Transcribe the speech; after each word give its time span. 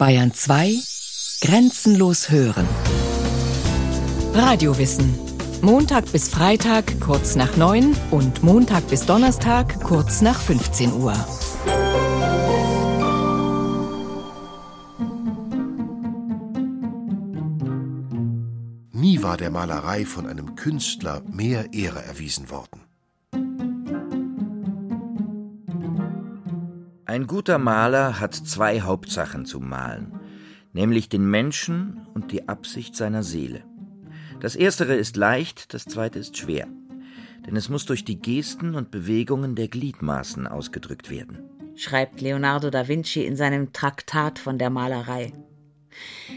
Bayern 0.00 0.32
2 0.32 0.78
Grenzenlos 1.42 2.30
hören. 2.30 2.66
Radiowissen. 4.32 5.14
Montag 5.60 6.10
bis 6.10 6.30
Freitag 6.30 6.98
kurz 7.02 7.36
nach 7.36 7.58
9 7.58 7.94
und 8.10 8.42
Montag 8.42 8.88
bis 8.88 9.04
Donnerstag 9.04 9.78
kurz 9.82 10.22
nach 10.22 10.40
15 10.40 10.94
Uhr. 10.94 11.12
Nie 18.92 19.22
war 19.22 19.36
der 19.36 19.50
Malerei 19.50 20.06
von 20.06 20.26
einem 20.26 20.56
Künstler 20.56 21.20
mehr 21.30 21.74
Ehre 21.74 22.02
erwiesen 22.02 22.48
worden. 22.48 22.79
Ein 27.10 27.26
guter 27.26 27.58
Maler 27.58 28.20
hat 28.20 28.36
zwei 28.36 28.82
Hauptsachen 28.82 29.44
zu 29.44 29.58
malen, 29.58 30.12
nämlich 30.72 31.08
den 31.08 31.28
Menschen 31.28 32.06
und 32.14 32.30
die 32.30 32.48
Absicht 32.48 32.94
seiner 32.94 33.24
Seele. 33.24 33.64
Das 34.38 34.54
erstere 34.54 34.94
ist 34.94 35.16
leicht, 35.16 35.74
das 35.74 35.86
zweite 35.86 36.20
ist 36.20 36.36
schwer, 36.36 36.68
denn 37.44 37.56
es 37.56 37.68
muss 37.68 37.84
durch 37.84 38.04
die 38.04 38.20
Gesten 38.20 38.76
und 38.76 38.92
Bewegungen 38.92 39.56
der 39.56 39.66
Gliedmaßen 39.66 40.46
ausgedrückt 40.46 41.10
werden. 41.10 41.40
Schreibt 41.74 42.20
Leonardo 42.20 42.70
da 42.70 42.86
Vinci 42.86 43.24
in 43.24 43.34
seinem 43.34 43.72
Traktat 43.72 44.38
von 44.38 44.56
der 44.56 44.70
Malerei. 44.70 45.32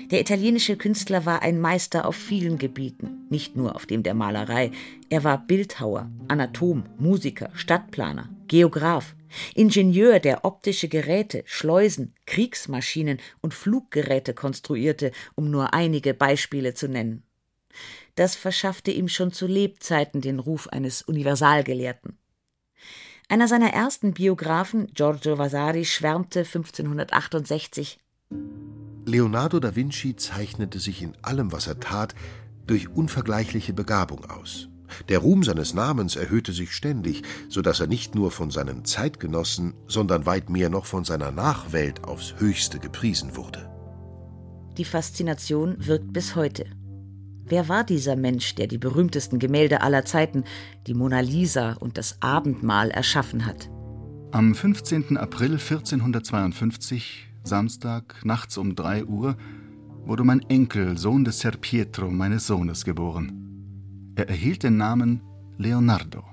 Der 0.10 0.22
italienische 0.22 0.76
Künstler 0.76 1.28
war 1.28 1.44
ein 1.44 1.62
Meister 1.62 2.08
auf 2.08 2.16
vielen 2.16 2.58
Gebieten, 2.58 3.28
nicht 3.30 3.56
nur 3.56 3.76
auf 3.76 3.86
dem 3.86 4.02
der 4.02 4.16
Malerei. 4.16 4.72
Er 5.10 5.24
war 5.24 5.38
Bildhauer, 5.38 6.10
Anatom, 6.30 6.86
Musiker, 6.98 7.52
Stadtplaner, 7.54 8.30
Geograf, 8.48 9.14
Ingenieur, 9.56 10.20
der 10.20 10.46
optische 10.46 10.88
Geräte, 10.88 11.44
Schleusen, 11.46 12.16
Kriegsmaschinen 12.26 13.20
und 13.42 13.54
Fluggeräte 13.54 14.34
konstruierte, 14.34 15.12
um 15.36 15.50
nur 15.50 15.74
einige 15.74 16.14
Beispiele 16.14 16.74
zu 16.74 16.88
nennen. 16.88 17.24
Das 18.16 18.36
verschaffte 18.36 18.92
ihm 18.92 19.08
schon 19.08 19.32
zu 19.32 19.48
Lebzeiten 19.48 20.22
den 20.22 20.40
Ruf 20.40 20.68
eines 20.68 21.02
Universalgelehrten. 21.02 22.18
Einer 23.30 23.48
seiner 23.48 23.74
ersten 23.74 24.14
Biografen, 24.14 24.88
Giorgio 24.94 25.38
Vasari, 25.38 25.86
schwärmte 25.86 26.40
1568 26.40 28.00
Leonardo 29.06 29.60
da 29.60 29.76
Vinci 29.76 30.16
zeichnete 30.16 30.80
sich 30.80 31.02
in 31.02 31.14
allem, 31.22 31.52
was 31.52 31.68
er 31.68 31.80
tat, 31.80 32.16
durch 32.66 32.90
unvergleichliche 32.90 33.74
Begabung 33.74 34.26
aus. 34.30 34.70
Der 35.10 35.20
Ruhm 35.20 35.44
seines 35.44 35.74
Namens 35.74 36.16
erhöhte 36.16 36.54
sich 36.54 36.74
ständig, 36.74 37.24
so 37.50 37.62
dass 37.62 37.80
er 37.80 37.88
nicht 37.88 38.16
nur 38.16 38.32
von 38.32 38.52
seinen 38.52 38.86
Zeitgenossen, 38.86 39.74
sondern 39.88 40.26
weit 40.26 40.50
mehr 40.50 40.70
noch 40.70 40.86
von 40.86 41.04
seiner 41.04 41.32
Nachwelt 41.32 42.04
aufs 42.04 42.36
höchste 42.38 42.80
gepriesen 42.80 43.36
wurde. 43.36 43.70
Die 44.78 44.86
Faszination 44.86 45.76
wirkt 45.80 46.14
bis 46.14 46.36
heute. 46.36 46.66
Wer 47.46 47.68
war 47.68 47.84
dieser 47.84 48.16
Mensch, 48.16 48.56
der 48.56 48.68
die 48.68 48.78
berühmtesten 48.78 49.38
Gemälde 49.38 49.82
aller 49.82 50.06
Zeiten, 50.06 50.46
die 50.88 50.94
Mona 50.94 51.20
Lisa 51.20 51.74
und 51.74 51.98
das 51.98 52.22
Abendmahl 52.22 52.90
erschaffen 52.90 53.46
hat? 53.46 53.70
Am 54.32 54.56
15. 54.56 55.18
April 55.18 55.54
1452, 55.54 57.28
Samstag, 57.44 58.16
nachts 58.24 58.58
um 58.58 58.76
3 58.76 59.06
Uhr, 59.06 59.38
wurde 60.06 60.24
mein 60.24 60.40
Enkel, 60.50 60.98
Sohn 60.98 61.24
des 61.24 61.40
Ser 61.40 61.52
Pietro, 61.52 62.10
meines 62.10 62.48
Sohnes, 62.48 62.84
geboren. 62.86 63.53
Er 64.16 64.30
erhielt 64.30 64.62
den 64.62 64.78
Namen 64.78 65.22
Leonardo. 65.58 66.24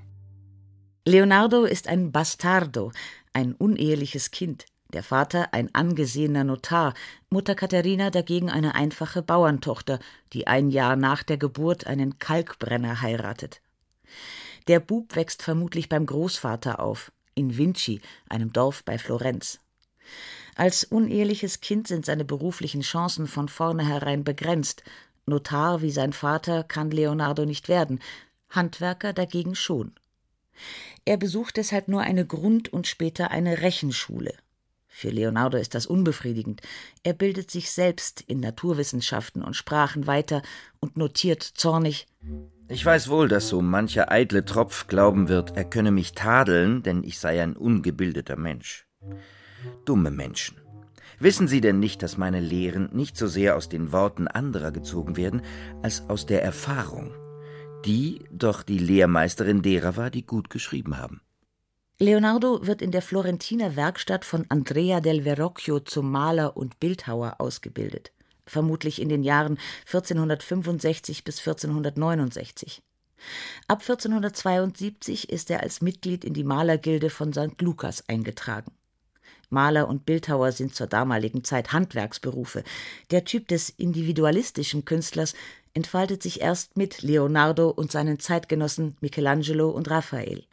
Leonardo 1.06 1.64
ist 1.64 1.88
ein 1.88 2.12
Bastardo, 2.12 2.92
ein 3.32 3.54
uneheliches 3.54 4.30
Kind. 4.30 4.66
Der 4.92 5.02
Vater 5.02 5.54
ein 5.54 5.74
angesehener 5.74 6.44
Notar, 6.44 6.92
Mutter 7.30 7.54
Katharina 7.54 8.10
dagegen 8.10 8.50
eine 8.50 8.74
einfache 8.74 9.22
Bauerntochter, 9.22 9.98
die 10.34 10.46
ein 10.46 10.68
Jahr 10.68 10.96
nach 10.96 11.22
der 11.22 11.38
Geburt 11.38 11.86
einen 11.86 12.18
Kalkbrenner 12.18 13.00
heiratet. 13.00 13.62
Der 14.68 14.80
Bub 14.80 15.16
wächst 15.16 15.42
vermutlich 15.42 15.88
beim 15.88 16.04
Großvater 16.04 16.80
auf, 16.80 17.12
in 17.34 17.56
Vinci, 17.56 18.02
einem 18.28 18.52
Dorf 18.52 18.84
bei 18.84 18.98
Florenz. 18.98 19.60
Als 20.54 20.84
uneheliches 20.84 21.60
Kind 21.60 21.88
sind 21.88 22.04
seine 22.04 22.26
beruflichen 22.26 22.82
Chancen 22.82 23.26
von 23.26 23.48
vornherein 23.48 24.24
begrenzt, 24.24 24.82
Notar 25.30 25.80
wie 25.80 25.90
sein 25.90 26.12
Vater 26.12 26.62
kann 26.62 26.90
Leonardo 26.90 27.46
nicht 27.46 27.68
werden, 27.68 28.00
Handwerker 28.50 29.14
dagegen 29.14 29.54
schon. 29.54 29.92
Er 31.06 31.16
besucht 31.16 31.56
deshalb 31.56 31.88
nur 31.88 32.02
eine 32.02 32.26
Grund- 32.26 32.70
und 32.70 32.86
später 32.86 33.30
eine 33.30 33.62
Rechenschule. 33.62 34.34
Für 34.86 35.08
Leonardo 35.08 35.56
ist 35.56 35.74
das 35.74 35.86
unbefriedigend. 35.86 36.60
Er 37.04 37.14
bildet 37.14 37.50
sich 37.50 37.70
selbst 37.70 38.20
in 38.20 38.40
Naturwissenschaften 38.40 39.42
und 39.42 39.54
Sprachen 39.54 40.06
weiter 40.06 40.42
und 40.80 40.96
notiert 40.96 41.42
zornig 41.42 42.06
Ich 42.68 42.84
weiß 42.84 43.08
wohl, 43.08 43.28
dass 43.28 43.48
so 43.48 43.62
mancher 43.62 44.10
eitle 44.10 44.44
Tropf 44.44 44.88
glauben 44.88 45.28
wird, 45.28 45.56
er 45.56 45.64
könne 45.64 45.92
mich 45.92 46.12
tadeln, 46.12 46.82
denn 46.82 47.04
ich 47.04 47.18
sei 47.18 47.42
ein 47.42 47.56
ungebildeter 47.56 48.36
Mensch. 48.36 48.86
Dumme 49.86 50.10
Menschen. 50.10 50.60
Wissen 51.22 51.48
Sie 51.48 51.60
denn 51.60 51.78
nicht, 51.78 52.02
dass 52.02 52.16
meine 52.16 52.40
Lehren 52.40 52.88
nicht 52.92 53.14
so 53.14 53.26
sehr 53.26 53.54
aus 53.54 53.68
den 53.68 53.92
Worten 53.92 54.26
anderer 54.26 54.72
gezogen 54.72 55.18
werden, 55.18 55.42
als 55.82 56.08
aus 56.08 56.24
der 56.24 56.42
Erfahrung, 56.42 57.12
die 57.84 58.24
doch 58.32 58.62
die 58.62 58.78
Lehrmeisterin 58.78 59.60
derer 59.60 59.98
war, 59.98 60.08
die 60.08 60.24
gut 60.24 60.48
geschrieben 60.48 60.96
haben? 60.96 61.20
Leonardo 61.98 62.66
wird 62.66 62.80
in 62.80 62.90
der 62.90 63.02
Florentiner 63.02 63.76
Werkstatt 63.76 64.24
von 64.24 64.46
Andrea 64.48 65.00
del 65.00 65.24
Verrocchio 65.24 65.80
zum 65.80 66.10
Maler 66.10 66.56
und 66.56 66.80
Bildhauer 66.80 67.34
ausgebildet, 67.36 68.12
vermutlich 68.46 68.98
in 68.98 69.10
den 69.10 69.22
Jahren 69.22 69.58
1465 69.84 71.22
bis 71.22 71.40
1469. 71.40 72.80
Ab 73.68 73.80
1472 73.80 75.28
ist 75.28 75.50
er 75.50 75.62
als 75.62 75.82
Mitglied 75.82 76.24
in 76.24 76.32
die 76.32 76.44
Malergilde 76.44 77.10
von 77.10 77.34
St. 77.34 77.60
Lukas 77.60 78.08
eingetragen. 78.08 78.72
Maler 79.50 79.88
und 79.88 80.06
Bildhauer 80.06 80.52
sind 80.52 80.74
zur 80.74 80.86
damaligen 80.86 81.44
Zeit 81.44 81.72
Handwerksberufe. 81.72 82.64
Der 83.10 83.24
Typ 83.24 83.48
des 83.48 83.68
individualistischen 83.70 84.84
Künstlers 84.84 85.34
entfaltet 85.74 86.22
sich 86.22 86.40
erst 86.40 86.76
mit 86.76 87.02
Leonardo 87.02 87.70
und 87.70 87.92
seinen 87.92 88.18
Zeitgenossen 88.18 88.96
Michelangelo 89.00 89.70
und 89.70 89.90
Raphael. 89.90 90.44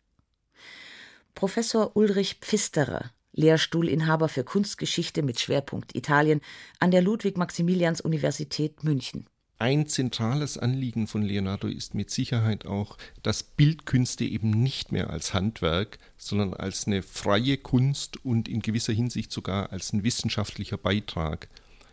Professor 1.34 1.96
Ulrich 1.96 2.38
Pfisterer, 2.42 3.12
Lehrstuhlinhaber 3.34 4.28
für 4.28 4.44
Kunstgeschichte 4.44 5.22
mit 5.22 5.40
Schwerpunkt 5.40 5.96
Italien 5.96 6.42
an 6.80 6.92
der 6.92 7.02
Ludwig-Maximilians-Universität 7.02 8.84
München. 8.84 9.28
Ein 9.60 9.88
zentrales 9.88 10.60
Anliegen 10.60 11.08
von 11.08 11.24
Leonardo 11.24 11.68
ist 11.68 11.96
mit 11.96 12.12
Sicherheit 12.12 12.68
auch, 12.68 12.96
dass 13.24 13.42
Bildkünste 13.42 14.24
eben 14.24 14.52
nicht 14.52 14.92
mehr 14.92 15.10
als 15.10 15.34
Handwerk, 15.34 15.98
sondern 16.16 16.54
als 16.54 16.86
eine 16.86 17.02
freie 17.02 17.58
Kunst 17.58 18.24
und 18.24 18.48
in 18.48 18.62
gewisser 18.62 18.94
Hinsicht 18.94 19.32
sogar 19.32 19.72
als 19.72 19.94
ein 19.94 20.04
wissenschaftlicher 20.04 20.78
Beitrag 20.78 21.48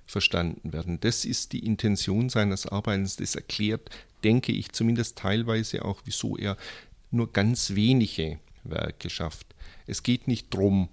verstanden 0.06 0.74
werden. 0.74 1.00
Das 1.00 1.24
ist 1.24 1.54
die 1.54 1.64
Intention 1.64 2.28
seines 2.28 2.66
Arbeitens. 2.66 3.16
Das 3.16 3.34
erklärt, 3.34 3.88
denke 4.24 4.52
ich, 4.52 4.72
zumindest 4.72 5.16
teilweise 5.16 5.86
auch, 5.86 6.02
wieso 6.04 6.36
er 6.36 6.58
nur 7.10 7.32
ganz 7.32 7.74
wenige 7.74 8.40
Werke 8.64 9.08
schafft. 9.08 9.46
Es 9.86 10.02
geht 10.02 10.28
nicht 10.28 10.52
darum, 10.52 10.90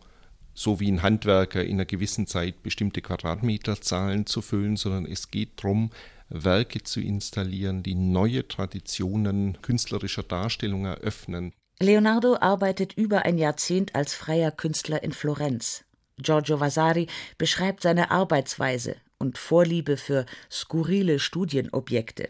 so 0.54 0.80
wie 0.80 0.90
ein 0.90 1.02
Handwerker 1.02 1.66
in 1.66 1.74
einer 1.74 1.86
gewissen 1.86 2.28
Zeit 2.28 2.64
bestimmte 2.64 3.02
Quadratmeterzahlen 3.02 4.26
zu 4.26 4.42
füllen, 4.42 4.78
sondern 4.78 5.06
es 5.06 5.32
geht 5.32 5.50
darum, 5.58 5.92
Werke 6.32 6.84
zu 6.84 7.00
installieren, 7.00 7.84
die 7.84 7.96
neue 7.96 8.48
Traditionen 8.48 9.62
künstlerischer 9.62 10.24
Darstellung 10.24 10.86
eröffnen. 10.86 11.54
Leonardo 11.80 12.38
arbeitet 12.40 12.94
über 12.98 13.26
ein 13.26 13.38
Jahrzehnt 13.38 13.96
als 13.96 14.14
freier 14.14 14.52
Künstler 14.52 15.04
in 15.04 15.12
Florenz. 15.12 15.84
Giorgio 16.18 16.60
Vasari 16.60 17.08
beschreibt 17.38 17.82
seine 17.82 18.12
Arbeitsweise 18.12 18.96
und 19.18 19.38
Vorliebe 19.38 19.98
für 19.98 20.26
skurrile 20.50 21.20
Studienobjekte. 21.20 22.30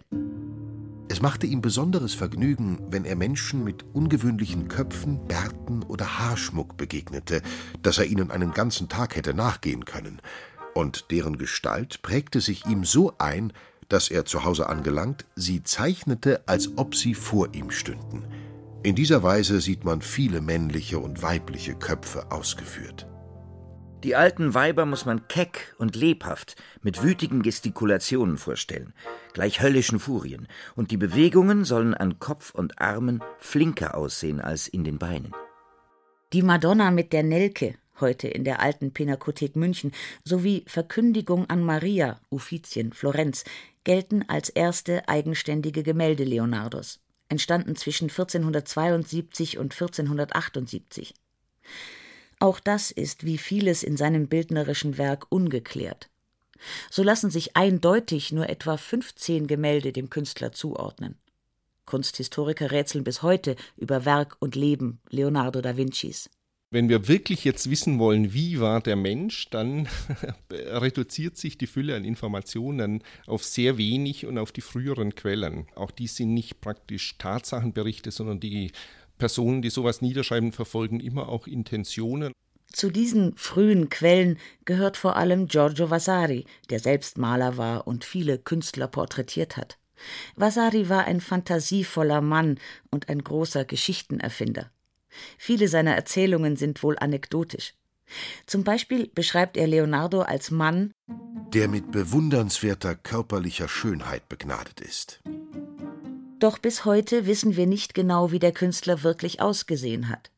Es 1.09 1.21
machte 1.21 1.45
ihm 1.45 1.61
besonderes 1.61 2.13
Vergnügen, 2.13 2.79
wenn 2.89 3.03
er 3.03 3.17
Menschen 3.17 3.65
mit 3.65 3.83
ungewöhnlichen 3.93 4.69
Köpfen, 4.69 5.27
Bärten 5.27 5.83
oder 5.83 6.19
Haarschmuck 6.19 6.77
begegnete, 6.77 7.41
dass 7.81 7.97
er 7.97 8.05
ihnen 8.05 8.31
einen 8.31 8.53
ganzen 8.53 8.87
Tag 8.87 9.17
hätte 9.17 9.33
nachgehen 9.33 9.83
können. 9.83 10.21
Und 10.73 11.11
deren 11.11 11.37
Gestalt 11.37 12.01
prägte 12.01 12.39
sich 12.39 12.65
ihm 12.65 12.85
so 12.85 13.13
ein, 13.17 13.51
dass 13.91 14.09
er 14.09 14.25
zu 14.25 14.43
Hause 14.43 14.69
angelangt, 14.69 15.25
sie 15.35 15.63
zeichnete, 15.63 16.41
als 16.47 16.77
ob 16.77 16.95
sie 16.95 17.13
vor 17.13 17.53
ihm 17.53 17.71
stünden. 17.71 18.23
In 18.83 18.95
dieser 18.95 19.21
Weise 19.21 19.61
sieht 19.61 19.83
man 19.83 20.01
viele 20.01 20.41
männliche 20.41 20.99
und 20.99 21.21
weibliche 21.21 21.75
Köpfe 21.75 22.31
ausgeführt. 22.31 23.07
Die 24.03 24.15
alten 24.15 24.55
Weiber 24.55 24.87
muss 24.87 25.05
man 25.05 25.27
keck 25.27 25.75
und 25.77 25.95
lebhaft 25.95 26.55
mit 26.81 27.03
wütigen 27.03 27.43
Gestikulationen 27.43 28.37
vorstellen, 28.37 28.93
gleich 29.33 29.61
höllischen 29.61 29.99
Furien, 29.99 30.47
und 30.75 30.89
die 30.89 30.97
Bewegungen 30.97 31.65
sollen 31.65 31.93
an 31.93 32.17
Kopf 32.17 32.55
und 32.55 32.81
Armen 32.81 33.21
flinker 33.37 33.95
aussehen 33.95 34.41
als 34.41 34.67
in 34.67 34.83
den 34.83 34.97
Beinen. 34.97 35.33
Die 36.33 36.41
Madonna 36.41 36.89
mit 36.89 37.13
der 37.13 37.21
Nelke, 37.21 37.75
heute 37.99 38.27
in 38.27 38.43
der 38.43 38.59
alten 38.59 38.91
Pinakothek 38.91 39.55
München, 39.55 39.91
sowie 40.23 40.63
Verkündigung 40.65 41.47
an 41.49 41.63
Maria, 41.63 42.19
Uffizien, 42.29 42.93
Florenz, 42.93 43.43
gelten 43.83 44.27
als 44.27 44.49
erste 44.49 45.07
eigenständige 45.07 45.83
Gemälde 45.83 46.23
Leonardos, 46.23 46.99
entstanden 47.29 47.75
zwischen 47.75 48.09
1472 48.09 49.57
und 49.57 49.73
1478. 49.73 51.13
Auch 52.39 52.59
das 52.59 52.91
ist 52.91 53.23
wie 53.23 53.37
vieles 53.37 53.83
in 53.83 53.97
seinem 53.97 54.27
bildnerischen 54.27 54.97
Werk 54.97 55.27
ungeklärt. 55.29 56.09
So 56.89 57.03
lassen 57.03 57.29
sich 57.29 57.55
eindeutig 57.55 58.31
nur 58.31 58.49
etwa 58.49 58.77
15 58.77 59.47
Gemälde 59.47 59.91
dem 59.91 60.09
Künstler 60.09 60.51
zuordnen. 60.51 61.17
Kunsthistoriker 61.85 62.71
rätseln 62.71 63.03
bis 63.03 63.21
heute 63.21 63.55
über 63.75 64.05
Werk 64.05 64.37
und 64.39 64.55
Leben 64.55 65.01
Leonardo 65.09 65.61
da 65.61 65.77
Vincis. 65.77 66.29
Wenn 66.73 66.87
wir 66.87 67.09
wirklich 67.09 67.43
jetzt 67.43 67.69
wissen 67.69 67.99
wollen, 67.99 68.33
wie 68.33 68.61
war 68.61 68.79
der 68.79 68.95
Mensch, 68.95 69.49
dann 69.49 69.89
reduziert 70.49 71.35
sich 71.35 71.57
die 71.57 71.67
Fülle 71.67 71.97
an 71.97 72.05
Informationen 72.05 73.03
auf 73.27 73.43
sehr 73.43 73.77
wenig 73.77 74.25
und 74.25 74.37
auf 74.37 74.53
die 74.53 74.61
früheren 74.61 75.13
Quellen. 75.13 75.67
Auch 75.75 75.91
die 75.91 76.07
sind 76.07 76.33
nicht 76.33 76.61
praktisch 76.61 77.17
Tatsachenberichte, 77.17 78.11
sondern 78.11 78.39
die 78.39 78.71
Personen, 79.17 79.61
die 79.61 79.69
sowas 79.69 80.01
niederschreiben, 80.01 80.53
verfolgen 80.53 81.01
immer 81.01 81.27
auch 81.27 81.45
Intentionen. 81.45 82.31
Zu 82.71 82.89
diesen 82.89 83.35
frühen 83.35 83.89
Quellen 83.89 84.39
gehört 84.63 84.95
vor 84.95 85.17
allem 85.17 85.47
Giorgio 85.47 85.89
Vasari, 85.89 86.45
der 86.69 86.79
selbst 86.79 87.17
Maler 87.17 87.57
war 87.57 87.85
und 87.85 88.05
viele 88.05 88.37
Künstler 88.37 88.87
porträtiert 88.87 89.57
hat. 89.57 89.77
Vasari 90.37 90.87
war 90.87 91.03
ein 91.03 91.19
fantasievoller 91.19 92.21
Mann 92.21 92.59
und 92.89 93.09
ein 93.09 93.21
großer 93.21 93.65
Geschichtenerfinder. 93.65 94.71
Viele 95.37 95.67
seiner 95.67 95.95
Erzählungen 95.95 96.55
sind 96.57 96.83
wohl 96.83 96.97
anekdotisch. 96.99 97.73
Zum 98.45 98.63
Beispiel 98.63 99.07
beschreibt 99.13 99.57
er 99.57 99.67
Leonardo 99.67 100.21
als 100.21 100.51
Mann, 100.51 100.93
der 101.53 101.67
mit 101.67 101.91
bewundernswerter 101.91 102.95
körperlicher 102.95 103.67
Schönheit 103.67 104.27
begnadet 104.29 104.81
ist. 104.81 105.21
Doch 106.39 106.57
bis 106.57 106.85
heute 106.85 107.25
wissen 107.25 107.55
wir 107.55 107.67
nicht 107.67 107.93
genau, 107.93 108.31
wie 108.31 108.39
der 108.39 108.51
Künstler 108.51 109.03
wirklich 109.03 109.41
ausgesehen 109.41 110.09
hat. 110.09 110.31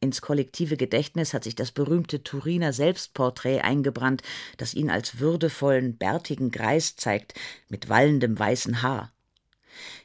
Ins 0.00 0.20
kollektive 0.20 0.76
Gedächtnis 0.76 1.32
hat 1.32 1.44
sich 1.44 1.54
das 1.54 1.70
berühmte 1.70 2.24
Turiner 2.24 2.72
Selbstporträt 2.72 3.60
eingebrannt, 3.60 4.22
das 4.56 4.74
ihn 4.74 4.90
als 4.90 5.20
würdevollen, 5.20 5.96
bärtigen 5.96 6.50
Greis 6.50 6.96
zeigt, 6.96 7.34
mit 7.68 7.88
wallendem 7.88 8.36
weißen 8.36 8.82
Haar. 8.82 9.12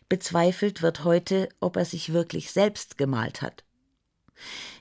Bezweifelt 0.07 0.81
wird 0.81 1.03
heute, 1.03 1.49
ob 1.59 1.77
er 1.77 1.85
sich 1.85 2.13
wirklich 2.13 2.51
selbst 2.51 2.97
gemalt 2.97 3.41
hat. 3.41 3.63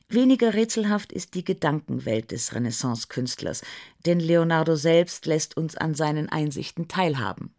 Weniger 0.09 0.55
rätselhaft 0.55 1.13
ist 1.13 1.35
die 1.35 1.45
Gedankenwelt 1.45 2.31
des 2.31 2.55
Renaissance-Künstlers, 2.55 3.63
denn 4.05 4.21
Leonardo 4.21 4.77
selbst 4.77 5.27
lässt 5.27 5.57
uns 5.57 5.77
an 5.77 5.95
seinen 5.95 6.29
Einsichten 6.29 6.87
teilhaben. 6.87 7.51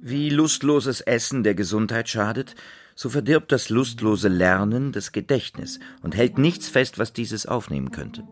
Wie 0.00 0.28
lustloses 0.28 1.00
Essen 1.00 1.44
der 1.44 1.54
Gesundheit 1.54 2.08
schadet, 2.08 2.56
so 2.94 3.08
verdirbt 3.08 3.52
das 3.52 3.68
lustlose 3.68 4.28
Lernen 4.28 4.92
das 4.92 5.12
Gedächtnis 5.12 5.80
und 6.02 6.16
hält 6.16 6.36
nichts 6.36 6.68
fest, 6.68 6.98
was 6.98 7.12
dieses 7.12 7.46
aufnehmen 7.46 7.90
könnte. 7.90 8.26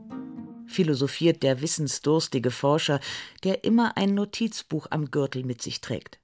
Philosophiert 0.67 1.43
der 1.43 1.61
wissensdurstige 1.61 2.50
Forscher, 2.50 3.00
der 3.44 3.65
immer 3.65 3.97
ein 3.97 4.15
Notizbuch 4.15 4.87
am 4.91 5.11
Gürtel 5.11 5.44
mit 5.44 5.62
sich 5.62 5.81
trägt. 5.81 6.19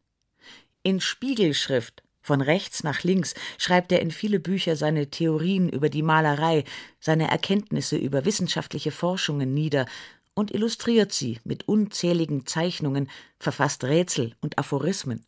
In 0.82 1.00
Spiegelschrift 1.00 2.02
von 2.28 2.42
rechts 2.42 2.84
nach 2.84 3.04
links 3.04 3.34
schreibt 3.56 3.90
er 3.90 4.02
in 4.02 4.10
viele 4.10 4.38
Bücher 4.38 4.76
seine 4.76 5.08
Theorien 5.08 5.70
über 5.70 5.88
die 5.88 6.02
Malerei, 6.02 6.64
seine 7.00 7.30
Erkenntnisse 7.30 7.96
über 7.96 8.26
wissenschaftliche 8.26 8.90
Forschungen 8.90 9.54
nieder 9.54 9.86
und 10.34 10.52
illustriert 10.52 11.10
sie 11.10 11.40
mit 11.44 11.66
unzähligen 11.66 12.44
Zeichnungen, 12.44 13.08
verfasst 13.40 13.82
Rätsel 13.84 14.34
und 14.42 14.58
Aphorismen. 14.58 15.24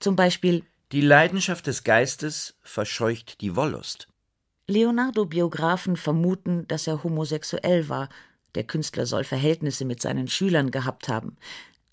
Zum 0.00 0.16
Beispiel 0.16 0.64
Die 0.92 1.00
Leidenschaft 1.00 1.66
des 1.66 1.82
Geistes 1.82 2.54
verscheucht 2.62 3.40
die 3.40 3.56
Wollust. 3.56 4.06
Leonardo-Biografen 4.66 5.96
vermuten, 5.96 6.68
dass 6.68 6.86
er 6.86 7.02
homosexuell 7.02 7.88
war. 7.88 8.10
Der 8.54 8.64
Künstler 8.64 9.06
soll 9.06 9.24
Verhältnisse 9.24 9.86
mit 9.86 10.02
seinen 10.02 10.28
Schülern 10.28 10.70
gehabt 10.70 11.08
haben. 11.08 11.38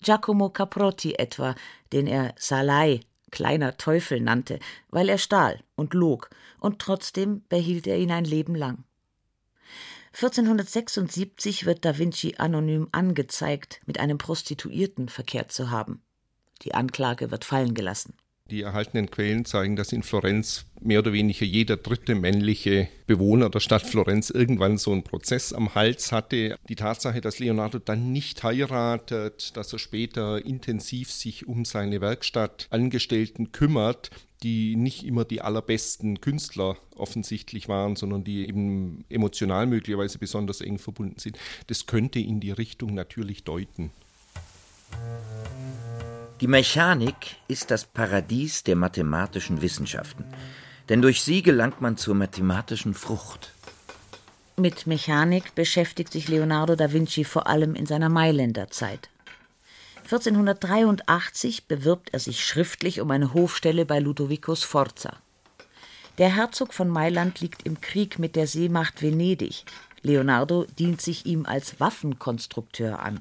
Giacomo 0.02 0.50
Caprotti 0.50 1.14
etwa, 1.14 1.54
den 1.92 2.06
er 2.06 2.34
Salai 2.36 3.00
kleiner 3.32 3.76
Teufel 3.76 4.20
nannte, 4.20 4.60
weil 4.90 5.08
er 5.08 5.18
stahl 5.18 5.58
und 5.74 5.94
log, 5.94 6.30
und 6.60 6.78
trotzdem 6.78 7.42
behielt 7.48 7.88
er 7.88 7.98
ihn 7.98 8.12
ein 8.12 8.24
Leben 8.24 8.54
lang. 8.54 8.84
1476 10.14 11.64
wird 11.64 11.84
Da 11.84 11.98
Vinci 11.98 12.34
anonym 12.38 12.88
angezeigt, 12.92 13.80
mit 13.86 13.98
einem 13.98 14.18
Prostituierten 14.18 15.08
verkehrt 15.08 15.50
zu 15.50 15.70
haben. 15.70 16.02
Die 16.62 16.74
Anklage 16.74 17.30
wird 17.30 17.44
fallen 17.44 17.74
gelassen. 17.74 18.14
Die 18.52 18.60
erhaltenen 18.60 19.10
Quellen 19.10 19.46
zeigen, 19.46 19.76
dass 19.76 19.94
in 19.94 20.02
Florenz 20.02 20.66
mehr 20.78 20.98
oder 20.98 21.14
weniger 21.14 21.46
jeder 21.46 21.78
dritte 21.78 22.14
männliche 22.14 22.86
Bewohner 23.06 23.48
der 23.48 23.60
Stadt 23.60 23.80
Florenz 23.80 24.28
irgendwann 24.28 24.76
so 24.76 24.92
einen 24.92 25.04
Prozess 25.04 25.54
am 25.54 25.74
Hals 25.74 26.12
hatte. 26.12 26.58
Die 26.68 26.76
Tatsache, 26.76 27.22
dass 27.22 27.38
Leonardo 27.38 27.78
dann 27.78 28.12
nicht 28.12 28.42
heiratet, 28.42 29.56
dass 29.56 29.72
er 29.72 29.78
später 29.78 30.44
intensiv 30.44 31.10
sich 31.10 31.48
um 31.48 31.64
seine 31.64 32.02
Werkstattangestellten 32.02 33.52
kümmert, 33.52 34.10
die 34.42 34.76
nicht 34.76 35.06
immer 35.06 35.24
die 35.24 35.40
allerbesten 35.40 36.20
Künstler 36.20 36.76
offensichtlich 36.94 37.70
waren, 37.70 37.96
sondern 37.96 38.22
die 38.22 38.46
eben 38.46 39.06
emotional 39.08 39.66
möglicherweise 39.66 40.18
besonders 40.18 40.60
eng 40.60 40.76
verbunden 40.76 41.18
sind, 41.18 41.38
das 41.68 41.86
könnte 41.86 42.20
in 42.20 42.38
die 42.38 42.50
Richtung 42.50 42.92
natürlich 42.92 43.44
deuten. 43.44 43.92
Die 46.42 46.48
Mechanik 46.48 47.36
ist 47.46 47.70
das 47.70 47.84
Paradies 47.84 48.64
der 48.64 48.74
mathematischen 48.74 49.62
Wissenschaften, 49.62 50.24
denn 50.88 51.00
durch 51.00 51.22
sie 51.22 51.40
gelangt 51.40 51.80
man 51.80 51.96
zur 51.96 52.16
mathematischen 52.16 52.94
Frucht. 52.94 53.52
Mit 54.56 54.88
Mechanik 54.88 55.54
beschäftigt 55.54 56.10
sich 56.10 56.26
Leonardo 56.26 56.74
da 56.74 56.92
Vinci 56.92 57.22
vor 57.22 57.46
allem 57.46 57.76
in 57.76 57.86
seiner 57.86 58.08
Mailänder 58.08 58.72
Zeit. 58.72 59.08
1483 60.02 61.68
bewirbt 61.68 62.12
er 62.12 62.18
sich 62.18 62.44
schriftlich 62.44 63.00
um 63.00 63.12
eine 63.12 63.34
Hofstelle 63.34 63.86
bei 63.86 64.00
Ludovico 64.00 64.56
Sforza. 64.56 65.18
Der 66.18 66.34
Herzog 66.34 66.74
von 66.74 66.88
Mailand 66.88 67.38
liegt 67.38 67.62
im 67.62 67.80
Krieg 67.80 68.18
mit 68.18 68.34
der 68.34 68.48
Seemacht 68.48 69.00
Venedig. 69.00 69.64
Leonardo 70.02 70.66
dient 70.76 71.02
sich 71.02 71.24
ihm 71.24 71.46
als 71.46 71.78
Waffenkonstrukteur 71.78 72.98
an. 72.98 73.20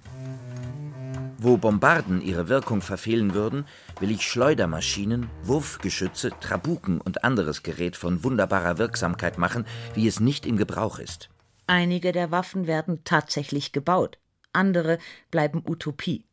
Wo 1.43 1.57
Bombarden 1.57 2.21
ihre 2.21 2.49
Wirkung 2.49 2.81
verfehlen 2.81 3.33
würden, 3.33 3.65
will 3.99 4.11
ich 4.11 4.21
Schleudermaschinen, 4.21 5.27
Wurfgeschütze, 5.41 6.29
Trabuken 6.39 7.01
und 7.01 7.23
anderes 7.23 7.63
Gerät 7.63 7.97
von 7.97 8.23
wunderbarer 8.23 8.77
Wirksamkeit 8.77 9.39
machen, 9.39 9.65
wie 9.95 10.05
es 10.07 10.19
nicht 10.19 10.45
in 10.45 10.55
Gebrauch 10.55 10.99
ist. 10.99 11.31
Einige 11.65 12.11
der 12.11 12.29
Waffen 12.29 12.67
werden 12.67 12.99
tatsächlich 13.05 13.71
gebaut, 13.71 14.19
andere 14.53 14.99
bleiben 15.31 15.63
Utopie. 15.67 16.25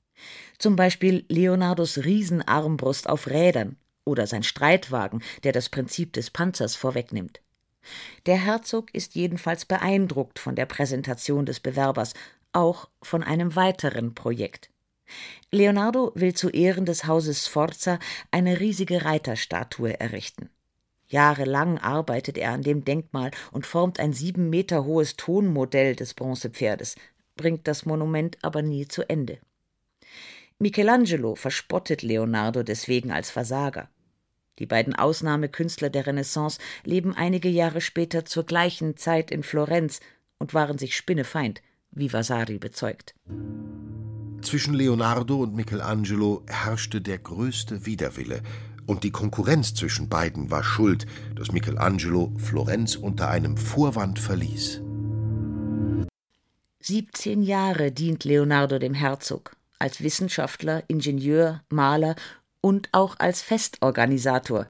Zum 0.59 0.76
Beispiel 0.76 1.25
Leonardos 1.30 2.04
Riesenarmbrust 2.04 3.09
auf 3.09 3.28
Rädern 3.28 3.76
oder 4.04 4.26
sein 4.26 4.42
Streitwagen, 4.42 5.23
der 5.42 5.52
das 5.52 5.71
Prinzip 5.71 6.12
des 6.12 6.28
Panzers 6.28 6.76
vorwegnimmt. 6.76 7.40
Der 8.26 8.37
Herzog 8.37 8.92
ist 8.92 9.14
jedenfalls 9.14 9.64
beeindruckt 9.64 10.38
von 10.38 10.54
der 10.54 10.66
Präsentation 10.66 11.47
des 11.47 11.61
Bewerbers, 11.61 12.12
auch 12.52 12.90
von 13.00 13.23
einem 13.23 13.56
weiteren 13.56 14.14
Projekt. 14.14 14.68
Leonardo 15.50 16.12
will 16.14 16.34
zu 16.34 16.50
Ehren 16.50 16.84
des 16.84 17.06
Hauses 17.06 17.46
Sforza 17.46 17.98
eine 18.30 18.60
riesige 18.60 19.04
Reiterstatue 19.04 19.98
errichten. 19.98 20.50
Jahrelang 21.06 21.78
arbeitet 21.78 22.36
er 22.36 22.52
an 22.52 22.62
dem 22.62 22.84
Denkmal 22.84 23.30
und 23.50 23.66
formt 23.66 23.98
ein 23.98 24.12
sieben 24.12 24.50
Meter 24.50 24.84
hohes 24.84 25.16
Tonmodell 25.16 25.96
des 25.96 26.14
Bronzepferdes, 26.14 26.96
bringt 27.36 27.66
das 27.66 27.86
Monument 27.86 28.36
aber 28.42 28.62
nie 28.62 28.86
zu 28.86 29.08
Ende. 29.08 29.38
Michelangelo 30.58 31.34
verspottet 31.34 32.02
Leonardo 32.02 32.62
deswegen 32.62 33.10
als 33.10 33.30
Versager. 33.30 33.88
Die 34.58 34.66
beiden 34.66 34.94
Ausnahmekünstler 34.94 35.88
der 35.88 36.06
Renaissance 36.06 36.58
leben 36.84 37.14
einige 37.14 37.48
Jahre 37.48 37.80
später 37.80 38.24
zur 38.24 38.44
gleichen 38.44 38.96
Zeit 38.96 39.30
in 39.30 39.44
Florenz 39.44 40.00
und 40.38 40.52
waren 40.54 40.78
sich 40.78 40.96
spinnefeind, 40.96 41.62
wie 41.92 42.12
Vasari 42.12 42.58
bezeugt. 42.58 43.14
Zwischen 44.42 44.75
Leonardo 44.75 45.37
und 45.37 45.54
Michelangelo 45.54 46.45
herrschte 46.47 47.00
der 47.00 47.18
größte 47.18 47.87
Widerwille, 47.87 48.42
und 48.87 49.04
die 49.04 49.11
Konkurrenz 49.11 49.75
zwischen 49.75 50.09
beiden 50.09 50.50
war 50.50 50.64
schuld, 50.64 51.07
dass 51.35 51.52
Michelangelo 51.52 52.33
Florenz 52.38 52.97
unter 52.97 53.28
einem 53.28 53.59
Vorwand 53.59 54.18
verließ. 54.18 54.80
17 56.80 57.42
Jahre 57.42 57.92
dient 57.92 58.25
Leonardo 58.25 58.78
dem 58.78 58.95
Herzog, 58.95 59.57
als 59.78 60.02
Wissenschaftler, 60.02 60.85
Ingenieur, 60.88 61.62
Maler 61.68 62.16
und 62.62 62.88
auch 62.92 63.16
als 63.18 63.42
Festorganisator. 63.42 64.68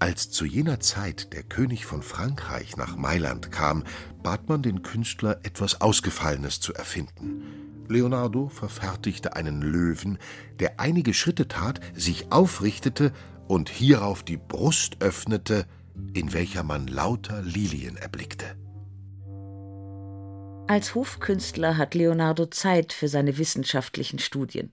Als 0.00 0.30
zu 0.30 0.44
jener 0.44 0.80
Zeit 0.80 1.32
der 1.32 1.44
König 1.44 1.86
von 1.86 2.02
Frankreich 2.02 2.76
nach 2.76 2.96
Mailand 2.96 3.52
kam, 3.52 3.84
bat 4.22 4.48
man 4.48 4.62
den 4.62 4.82
Künstler, 4.82 5.38
etwas 5.44 5.80
Ausgefallenes 5.80 6.58
zu 6.58 6.74
erfinden. 6.74 7.73
Leonardo 7.90 8.48
verfertigte 8.48 9.36
einen 9.36 9.62
Löwen, 9.62 10.18
der 10.60 10.80
einige 10.80 11.14
Schritte 11.14 11.48
tat, 11.48 11.80
sich 11.94 12.32
aufrichtete 12.32 13.12
und 13.48 13.68
hierauf 13.68 14.22
die 14.22 14.36
Brust 14.36 14.96
öffnete, 15.00 15.66
in 16.14 16.32
welcher 16.32 16.62
man 16.62 16.86
lauter 16.86 17.42
Lilien 17.42 17.96
erblickte. 17.96 18.56
Als 20.66 20.94
Hofkünstler 20.94 21.76
hat 21.76 21.94
Leonardo 21.94 22.46
Zeit 22.46 22.92
für 22.92 23.08
seine 23.08 23.36
wissenschaftlichen 23.36 24.18
Studien. 24.18 24.72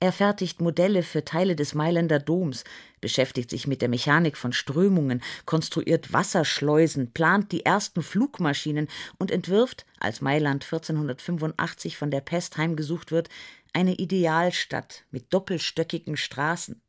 Er 0.00 0.12
fertigt 0.12 0.60
Modelle 0.60 1.02
für 1.02 1.24
Teile 1.24 1.56
des 1.56 1.74
Mailänder 1.74 2.20
Doms, 2.20 2.62
beschäftigt 3.00 3.50
sich 3.50 3.66
mit 3.66 3.82
der 3.82 3.88
Mechanik 3.88 4.36
von 4.36 4.52
Strömungen, 4.52 5.22
konstruiert 5.44 6.12
Wasserschleusen, 6.12 7.12
plant 7.12 7.50
die 7.50 7.66
ersten 7.66 8.02
Flugmaschinen 8.02 8.86
und 9.18 9.32
entwirft, 9.32 9.86
als 9.98 10.20
Mailand 10.20 10.62
1485 10.62 11.96
von 11.96 12.12
der 12.12 12.20
Pest 12.20 12.58
heimgesucht 12.58 13.10
wird, 13.10 13.28
eine 13.72 13.94
Idealstadt 13.94 15.02
mit 15.10 15.32
doppelstöckigen 15.34 16.16
Straßen. 16.16 16.80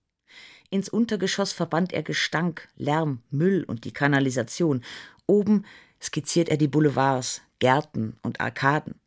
Ins 0.69 0.87
Untergeschoss 0.87 1.51
verbannt 1.51 1.93
er 1.93 2.03
Gestank, 2.03 2.67
Lärm, 2.75 3.23
Müll 3.31 3.63
und 3.63 3.85
die 3.85 3.93
Kanalisation. 3.93 4.83
Oben 5.25 5.65
skizziert 5.99 6.47
er 6.49 6.57
die 6.57 6.67
Boulevards, 6.67 7.41
Gärten 7.57 8.17
und 8.21 8.39
Arkaden. 8.39 8.99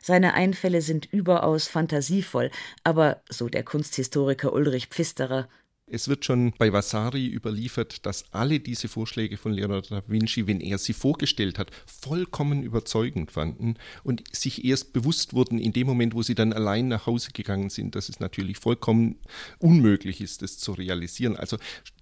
Seine 0.00 0.34
Einfälle 0.34 0.82
sind 0.82 1.06
überaus 1.12 1.68
fantasievoll, 1.68 2.50
aber, 2.84 3.22
so 3.28 3.48
der 3.48 3.64
Kunsthistoriker 3.64 4.52
Ulrich 4.52 4.86
Pfisterer, 4.86 5.48
es 5.90 6.08
wird 6.08 6.24
schon 6.24 6.52
bei 6.58 6.72
Vasari 6.72 7.26
überliefert, 7.26 8.06
dass 8.06 8.24
alle 8.32 8.60
diese 8.60 8.88
Vorschläge 8.88 9.36
von 9.36 9.52
Leonardo 9.52 9.88
da 9.90 10.02
Vinci, 10.06 10.46
wenn 10.46 10.60
er 10.60 10.78
sie 10.78 10.92
vorgestellt 10.92 11.58
hat, 11.58 11.70
vollkommen 11.86 12.62
überzeugend 12.62 13.30
fanden 13.30 13.74
und 14.02 14.22
sich 14.34 14.64
erst 14.64 14.92
bewusst 14.92 15.34
wurden 15.34 15.58
in 15.58 15.72
dem 15.72 15.86
Moment, 15.86 16.14
wo 16.14 16.22
sie 16.22 16.34
dann 16.34 16.52
allein 16.52 16.88
nach 16.88 17.06
Hause 17.06 17.30
gegangen 17.32 17.70
sind, 17.70 17.94
dass 17.94 18.08
es 18.08 18.20
natürlich 18.20 18.58
vollkommen 18.58 19.16
unmöglich 19.58 20.20
ist, 20.20 20.42
das 20.42 20.58
zu 20.58 20.72
realisieren. 20.72 21.36
Also 21.36 21.56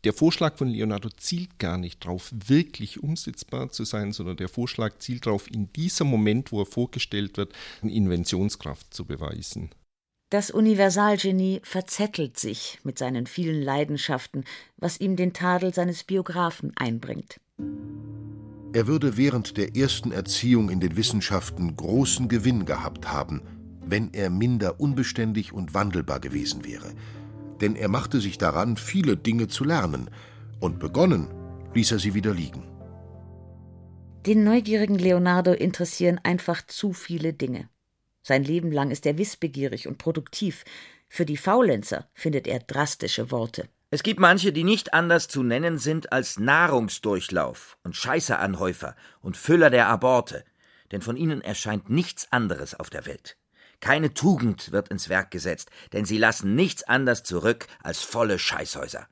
der 0.05 0.13
Vorschlag 0.13 0.57
von 0.57 0.69
Leonardo 0.69 1.09
zielt 1.11 1.59
gar 1.59 1.79
nicht 1.79 2.05
darauf, 2.05 2.33
wirklich 2.33 3.03
umsetzbar 3.03 3.71
zu 3.71 3.85
sein, 3.85 4.13
sondern 4.13 4.37
der 4.37 4.49
Vorschlag 4.49 4.99
zielt 4.99 5.27
darauf, 5.27 5.51
in 5.51 5.73
diesem 5.73 6.07
Moment, 6.09 6.53
wo 6.53 6.63
er 6.63 6.67
vorgestellt 6.67 7.37
wird, 7.37 7.53
eine 7.83 7.93
Inventionskraft 7.93 8.93
zu 8.93 9.05
beweisen. 9.05 9.71
Das 10.31 10.51
Universalgenie 10.51 11.63
verzettelt 11.65 12.39
sich 12.39 12.81
mit 12.85 12.99
seinen 12.99 13.27
vielen 13.27 13.63
Leidenschaften, 13.63 14.45
was 14.77 15.01
ihm 15.01 15.17
den 15.17 15.33
Tadel 15.33 15.73
seines 15.73 16.05
Biografen 16.05 16.73
einbringt. 16.77 17.41
Er 18.75 18.87
würde 18.87 19.17
während 19.17 19.57
der 19.57 19.75
ersten 19.75 20.13
Erziehung 20.13 20.69
in 20.69 20.81
den 20.81 20.99
Wissenschaften 20.99 21.75
großen 21.75 22.29
Gewinn 22.29 22.67
gehabt 22.67 23.11
haben, 23.11 23.41
wenn 23.81 24.13
er 24.13 24.29
minder 24.29 24.79
unbeständig 24.81 25.55
und 25.55 25.73
wandelbar 25.73 26.21
gewesen 26.21 26.63
wäre. 26.67 26.93
Denn 27.63 27.75
er 27.75 27.89
machte 27.89 28.21
sich 28.21 28.37
daran, 28.37 28.77
viele 28.77 29.17
Dinge 29.17 29.49
zu 29.49 29.65
lernen, 29.65 30.11
und 30.61 30.79
begonnen 30.79 31.29
ließ 31.73 31.93
er 31.93 31.99
sie 31.99 32.13
wieder 32.13 32.35
liegen. 32.35 32.65
Den 34.27 34.45
neugierigen 34.45 34.99
Leonardo 34.99 35.53
interessieren 35.53 36.21
einfach 36.23 36.67
zu 36.67 36.93
viele 36.93 37.33
Dinge. 37.33 37.71
Sein 38.23 38.45
Leben 38.45 38.73
lang 38.73 38.91
ist 38.91 39.07
er 39.07 39.19
wissbegierig 39.19 39.89
und 39.89 39.99
produktiv. 39.99 40.65
Für 41.09 41.25
die 41.25 41.37
Faulenzer 41.37 42.09
findet 42.15 42.47
er 42.47 42.59
drastische 42.59 43.31
Worte. 43.31 43.69
Es 43.91 44.03
gibt 44.03 44.21
manche, 44.21 44.53
die 44.53 44.65
nicht 44.65 44.93
anders 44.93 45.29
zu 45.29 45.43
nennen 45.43 45.79
sind 45.79 46.13
als 46.13 46.39
Nahrungsdurchlauf 46.39 47.79
und 47.85 47.97
Scheißeanhäufer 47.97 48.95
und 49.23 49.37
Füller 49.39 49.71
der 49.71 49.89
Aborte, 49.89 50.45
denn 50.93 51.01
von 51.01 51.17
ihnen 51.17 51.41
erscheint 51.41 51.89
nichts 51.89 52.31
anderes 52.31 52.75
auf 52.75 52.91
der 52.91 53.07
Welt. 53.07 53.39
Keine 53.81 54.13
Tugend 54.13 54.73
wird 54.73 54.89
ins 54.89 55.09
Werk 55.09 55.31
gesetzt, 55.31 55.71
denn 55.93 56.05
sie 56.05 56.19
lassen 56.19 56.55
nichts 56.55 56.83
anders 56.83 57.23
zurück 57.23 57.67
als 57.83 58.03
volle 58.03 58.39
Scheißhäuser. 58.39 59.07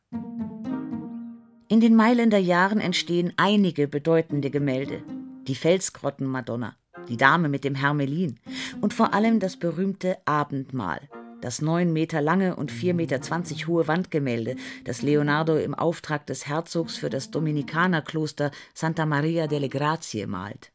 In 1.68 1.80
den 1.80 1.96
Mailänder 1.96 2.38
Jahren 2.38 2.80
entstehen 2.80 3.32
einige 3.36 3.88
bedeutende 3.88 4.50
Gemälde. 4.50 5.02
Die 5.46 5.54
Felsgrotten-Madonna, 5.54 6.76
die 7.08 7.16
Dame 7.16 7.48
mit 7.48 7.64
dem 7.64 7.74
Hermelin 7.74 8.38
und 8.80 8.94
vor 8.94 9.14
allem 9.14 9.40
das 9.40 9.56
berühmte 9.56 10.16
Abendmahl, 10.24 11.08
das 11.40 11.62
neun 11.62 11.92
Meter 11.92 12.20
lange 12.20 12.56
und 12.56 12.72
vier 12.72 12.94
Meter 12.94 13.20
zwanzig 13.20 13.66
hohe 13.66 13.86
Wandgemälde, 13.88 14.56
das 14.84 15.02
Leonardo 15.02 15.56
im 15.56 15.74
Auftrag 15.74 16.26
des 16.26 16.48
Herzogs 16.48 16.96
für 16.96 17.10
das 17.10 17.30
Dominikanerkloster 17.30 18.50
Santa 18.74 19.06
Maria 19.06 19.46
delle 19.46 19.68
Grazie 19.68 20.26
malt. 20.26 20.72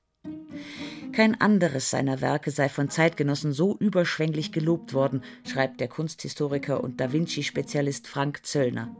Kein 1.11 1.41
anderes 1.41 1.89
seiner 1.89 2.21
Werke 2.21 2.51
sei 2.51 2.69
von 2.69 2.89
Zeitgenossen 2.89 3.51
so 3.51 3.75
überschwänglich 3.77 4.51
gelobt 4.51 4.93
worden, 4.93 5.23
schreibt 5.45 5.81
der 5.81 5.89
Kunsthistoriker 5.89 6.81
und 6.83 7.01
Da 7.01 7.11
Vinci-Spezialist 7.11 8.07
Frank 8.07 8.45
Zöllner. 8.45 8.95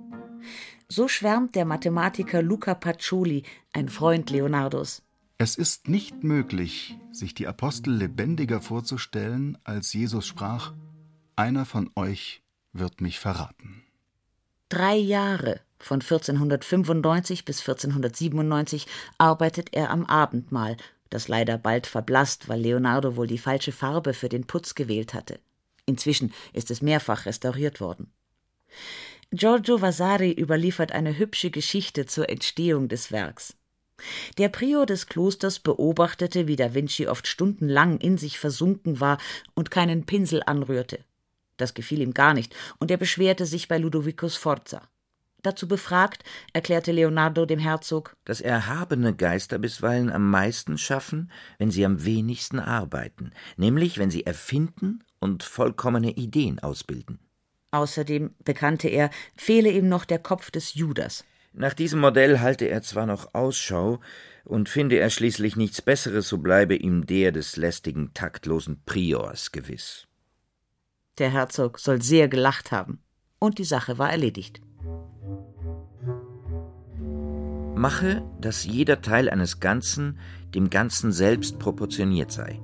So 0.89 1.07
schwärmt 1.07 1.55
der 1.55 1.63
Mathematiker 1.63 2.41
Luca 2.41 2.73
Pacioli, 2.73 3.43
ein 3.71 3.87
Freund 3.87 4.29
Leonardos. 4.29 5.03
Es 5.43 5.55
ist 5.55 5.87
nicht 5.87 6.23
möglich, 6.23 6.99
sich 7.11 7.33
die 7.33 7.47
Apostel 7.47 7.95
lebendiger 7.95 8.61
vorzustellen, 8.61 9.57
als 9.63 9.91
Jesus 9.91 10.27
sprach, 10.27 10.73
einer 11.35 11.65
von 11.65 11.89
euch 11.95 12.43
wird 12.73 13.01
mich 13.01 13.17
verraten. 13.17 13.81
Drei 14.69 14.95
Jahre, 14.95 15.59
von 15.79 15.99
1495 15.99 17.43
bis 17.43 17.61
1497, 17.61 18.85
arbeitet 19.17 19.69
er 19.73 19.89
am 19.89 20.05
Abendmahl, 20.05 20.77
das 21.09 21.27
leider 21.27 21.57
bald 21.57 21.87
verblasst, 21.87 22.47
weil 22.47 22.61
Leonardo 22.61 23.15
wohl 23.15 23.25
die 23.25 23.39
falsche 23.39 23.71
Farbe 23.71 24.13
für 24.13 24.29
den 24.29 24.45
Putz 24.45 24.75
gewählt 24.75 25.15
hatte. 25.15 25.39
Inzwischen 25.87 26.35
ist 26.53 26.69
es 26.69 26.83
mehrfach 26.83 27.25
restauriert 27.25 27.81
worden. 27.81 28.13
Giorgio 29.31 29.81
Vasari 29.81 30.33
überliefert 30.33 30.91
eine 30.91 31.17
hübsche 31.17 31.49
Geschichte 31.49 32.05
zur 32.05 32.29
Entstehung 32.29 32.89
des 32.89 33.11
Werks. 33.11 33.55
Der 34.37 34.49
Prior 34.49 34.85
des 34.85 35.07
Klosters 35.07 35.59
beobachtete, 35.59 36.47
wie 36.47 36.55
Da 36.55 36.73
Vinci 36.73 37.07
oft 37.07 37.27
stundenlang 37.27 37.97
in 37.99 38.17
sich 38.17 38.39
versunken 38.39 38.99
war 38.99 39.17
und 39.53 39.71
keinen 39.71 40.05
Pinsel 40.05 40.41
anrührte. 40.45 40.99
Das 41.57 41.73
gefiel 41.73 42.01
ihm 42.01 42.13
gar 42.13 42.33
nicht, 42.33 42.55
und 42.79 42.91
er 42.91 42.97
beschwerte 42.97 43.45
sich 43.45 43.67
bei 43.67 43.77
Ludovico 43.77 44.29
Sforza. 44.29 44.81
Dazu 45.43 45.67
befragt, 45.67 46.23
erklärte 46.53 46.91
Leonardo 46.91 47.45
dem 47.45 47.59
Herzog, 47.59 48.15
dass 48.25 48.41
erhabene 48.41 49.15
Geister 49.15 49.57
bisweilen 49.57 50.11
am 50.11 50.29
meisten 50.29 50.77
schaffen, 50.77 51.31
wenn 51.57 51.71
sie 51.71 51.83
am 51.83 52.05
wenigsten 52.05 52.59
arbeiten, 52.59 53.31
nämlich 53.57 53.97
wenn 53.97 54.11
sie 54.11 54.25
erfinden 54.25 55.03
und 55.19 55.43
vollkommene 55.43 56.11
Ideen 56.11 56.59
ausbilden. 56.59 57.19
Außerdem, 57.71 58.35
bekannte 58.43 58.87
er, 58.89 59.09
fehle 59.35 59.71
ihm 59.71 59.87
noch 59.87 60.05
der 60.05 60.19
Kopf 60.19 60.51
des 60.51 60.75
Judas. 60.75 61.23
Nach 61.53 61.73
diesem 61.73 61.99
Modell 61.99 62.39
halte 62.39 62.65
er 62.65 62.81
zwar 62.81 63.05
noch 63.05 63.33
Ausschau, 63.33 63.99
und 64.43 64.69
finde 64.69 64.97
er 64.97 65.09
schließlich 65.09 65.55
nichts 65.55 65.81
Besseres, 65.81 66.27
so 66.27 66.39
bleibe 66.39 66.75
ihm 66.75 67.05
der 67.05 67.31
des 67.31 67.57
lästigen, 67.57 68.13
taktlosen 68.13 68.81
Priors 68.85 69.51
gewiss. 69.51 70.07
Der 71.19 71.29
Herzog 71.29 71.77
soll 71.77 72.01
sehr 72.01 72.27
gelacht 72.27 72.71
haben, 72.71 73.03
und 73.37 73.59
die 73.59 73.63
Sache 73.63 73.97
war 73.97 74.09
erledigt. 74.09 74.61
Mache, 77.75 78.23
dass 78.39 78.65
jeder 78.65 79.01
Teil 79.01 79.29
eines 79.29 79.59
Ganzen 79.59 80.19
dem 80.53 80.69
Ganzen 80.69 81.11
selbst 81.11 81.59
proportioniert 81.59 82.31
sei. 82.31 82.59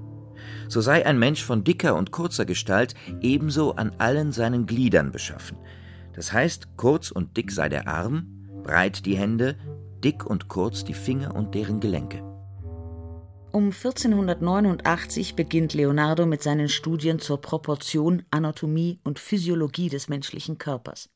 So 0.67 0.81
sei 0.81 1.05
ein 1.05 1.17
Mensch 1.17 1.43
von 1.43 1.63
dicker 1.63 1.95
und 1.95 2.11
kurzer 2.11 2.45
Gestalt 2.45 2.93
ebenso 3.21 3.75
an 3.75 3.91
allen 3.97 4.31
seinen 4.31 4.65
Gliedern 4.65 5.11
beschaffen. 5.11 5.57
Das 6.13 6.33
heißt, 6.33 6.77
kurz 6.77 7.11
und 7.11 7.37
dick 7.37 7.51
sei 7.51 7.69
der 7.69 7.87
Arm, 7.87 8.36
breit 8.67 9.05
die 9.05 9.17
Hände, 9.17 9.55
dick 10.03 10.25
und 10.25 10.49
kurz 10.49 10.83
die 10.83 10.93
Finger 10.93 11.33
und 11.33 11.55
deren 11.55 11.79
Gelenke. 11.79 12.21
Um 13.53 13.71
1489 13.71 15.35
beginnt 15.35 15.73
Leonardo 15.73 16.25
mit 16.25 16.43
seinen 16.43 16.67
Studien 16.67 17.19
zur 17.19 17.39
Proportion, 17.39 18.23
Anatomie 18.29 18.99
und 19.05 19.19
Physiologie 19.19 19.89
des 19.89 20.09
menschlichen 20.09 20.57
Körpers. 20.57 21.09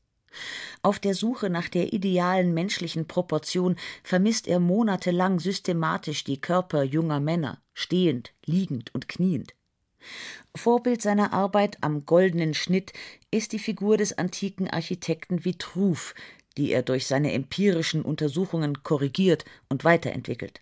Auf 0.80 0.98
der 0.98 1.14
Suche 1.14 1.50
nach 1.50 1.68
der 1.68 1.92
idealen 1.92 2.54
menschlichen 2.54 3.06
Proportion 3.06 3.76
vermisst 4.02 4.48
er 4.48 4.58
monatelang 4.58 5.38
systematisch 5.38 6.24
die 6.24 6.40
Körper 6.40 6.82
junger 6.82 7.20
Männer, 7.20 7.60
stehend, 7.74 8.32
liegend 8.46 8.94
und 8.94 9.08
kniend. 9.08 9.54
Vorbild 10.56 11.02
seiner 11.02 11.34
Arbeit 11.34 11.76
am 11.82 12.06
goldenen 12.06 12.54
Schnitt 12.54 12.94
ist 13.30 13.52
die 13.52 13.58
Figur 13.58 13.98
des 13.98 14.16
antiken 14.18 14.68
Architekten 14.68 15.44
Vitruv, 15.44 16.14
die 16.56 16.72
er 16.72 16.82
durch 16.82 17.06
seine 17.06 17.32
empirischen 17.32 18.02
Untersuchungen 18.02 18.82
korrigiert 18.82 19.44
und 19.68 19.84
weiterentwickelt. 19.84 20.60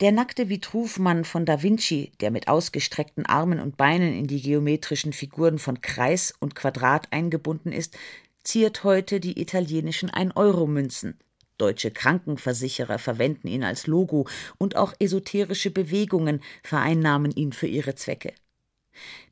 Der 0.00 0.12
nackte 0.12 0.48
Vitruvmann 0.48 1.24
von 1.24 1.44
Da 1.44 1.62
Vinci, 1.62 2.12
der 2.20 2.30
mit 2.30 2.46
ausgestreckten 2.46 3.26
Armen 3.26 3.58
und 3.58 3.76
Beinen 3.76 4.16
in 4.16 4.28
die 4.28 4.40
geometrischen 4.40 5.12
Figuren 5.12 5.58
von 5.58 5.80
Kreis 5.80 6.32
und 6.38 6.54
Quadrat 6.54 7.12
eingebunden 7.12 7.72
ist, 7.72 7.96
ziert 8.44 8.84
heute 8.84 9.18
die 9.18 9.40
italienischen 9.40 10.08
1-Euro-Münzen. 10.08 11.18
Deutsche 11.58 11.90
Krankenversicherer 11.90 12.98
verwenden 12.98 13.48
ihn 13.48 13.64
als 13.64 13.88
Logo 13.88 14.28
und 14.56 14.76
auch 14.76 14.94
esoterische 15.00 15.72
Bewegungen 15.72 16.40
vereinnahmen 16.62 17.32
ihn 17.32 17.52
für 17.52 17.66
ihre 17.66 17.96
Zwecke. 17.96 18.32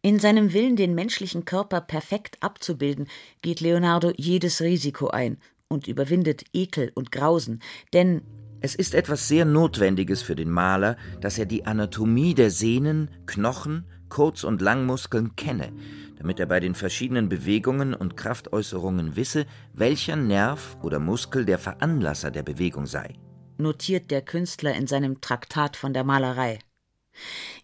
In 0.02 0.18
seinem 0.18 0.52
Willen, 0.52 0.76
den 0.76 0.94
menschlichen 0.94 1.44
Körper 1.44 1.80
perfekt 1.80 2.38
abzubilden, 2.40 3.08
geht 3.42 3.60
Leonardo 3.60 4.12
jedes 4.16 4.60
Risiko 4.60 5.08
ein 5.08 5.38
und 5.68 5.88
überwindet 5.88 6.44
Ekel 6.52 6.92
und 6.94 7.12
Grausen, 7.12 7.60
denn 7.92 8.22
es 8.60 8.74
ist 8.74 8.94
etwas 8.94 9.28
sehr 9.28 9.44
Notwendiges 9.44 10.22
für 10.22 10.34
den 10.34 10.50
Maler, 10.50 10.96
dass 11.20 11.38
er 11.38 11.46
die 11.46 11.66
Anatomie 11.66 12.34
der 12.34 12.50
Sehnen, 12.50 13.10
Knochen, 13.26 13.84
Kurz- 14.08 14.44
und 14.44 14.62
Langmuskeln 14.62 15.36
kenne, 15.36 15.72
damit 16.16 16.40
er 16.40 16.46
bei 16.46 16.60
den 16.60 16.74
verschiedenen 16.74 17.28
Bewegungen 17.28 17.92
und 17.94 18.16
Kraftäußerungen 18.16 19.16
wisse, 19.16 19.46
welcher 19.74 20.16
Nerv 20.16 20.76
oder 20.82 20.98
Muskel 20.98 21.44
der 21.44 21.58
Veranlasser 21.58 22.30
der 22.30 22.42
Bewegung 22.42 22.86
sei. 22.86 23.14
Notiert 23.58 24.10
der 24.10 24.22
Künstler 24.22 24.74
in 24.74 24.86
seinem 24.86 25.20
Traktat 25.20 25.76
von 25.76 25.92
der 25.92 26.04
Malerei. 26.04 26.58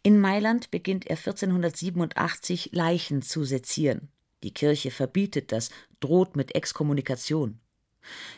In 0.02 0.18
Mailand 0.20 0.70
beginnt 0.70 1.06
er 1.06 1.16
1487 1.16 2.70
Leichen 2.72 3.22
zu 3.22 3.44
sezieren. 3.44 4.08
Die 4.42 4.52
Kirche 4.52 4.90
verbietet 4.90 5.52
das, 5.52 5.70
droht 6.00 6.36
mit 6.36 6.54
Exkommunikation. 6.54 7.60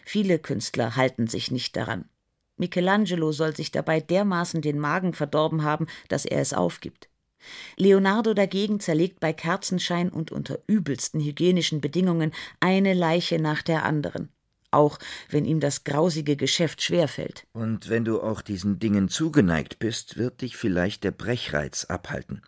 Viele 0.04 0.38
Künstler 0.38 0.96
halten 0.96 1.26
sich 1.26 1.50
nicht 1.50 1.76
daran. 1.76 2.08
Michelangelo 2.56 3.32
soll 3.32 3.56
sich 3.56 3.72
dabei 3.72 4.00
dermaßen 4.00 4.60
den 4.60 4.78
Magen 4.78 5.12
verdorben 5.12 5.64
haben, 5.64 5.86
dass 6.08 6.24
er 6.24 6.40
es 6.40 6.52
aufgibt. 6.52 7.08
Leonardo 7.76 8.32
dagegen 8.32 8.80
zerlegt 8.80 9.20
bei 9.20 9.32
Kerzenschein 9.32 10.08
und 10.08 10.32
unter 10.32 10.60
übelsten 10.66 11.20
hygienischen 11.20 11.80
Bedingungen 11.80 12.32
eine 12.60 12.94
Leiche 12.94 13.38
nach 13.38 13.62
der 13.62 13.84
anderen, 13.84 14.30
auch 14.74 14.98
wenn 15.30 15.44
ihm 15.44 15.60
das 15.60 15.84
grausige 15.84 16.36
Geschäft 16.36 16.82
schwerfällt. 16.82 17.46
Und 17.52 17.88
wenn 17.88 18.04
du 18.04 18.20
auch 18.20 18.42
diesen 18.42 18.78
Dingen 18.78 19.08
zugeneigt 19.08 19.78
bist, 19.78 20.16
wird 20.18 20.42
dich 20.42 20.56
vielleicht 20.56 21.04
der 21.04 21.12
Brechreiz 21.12 21.84
abhalten. 21.84 22.42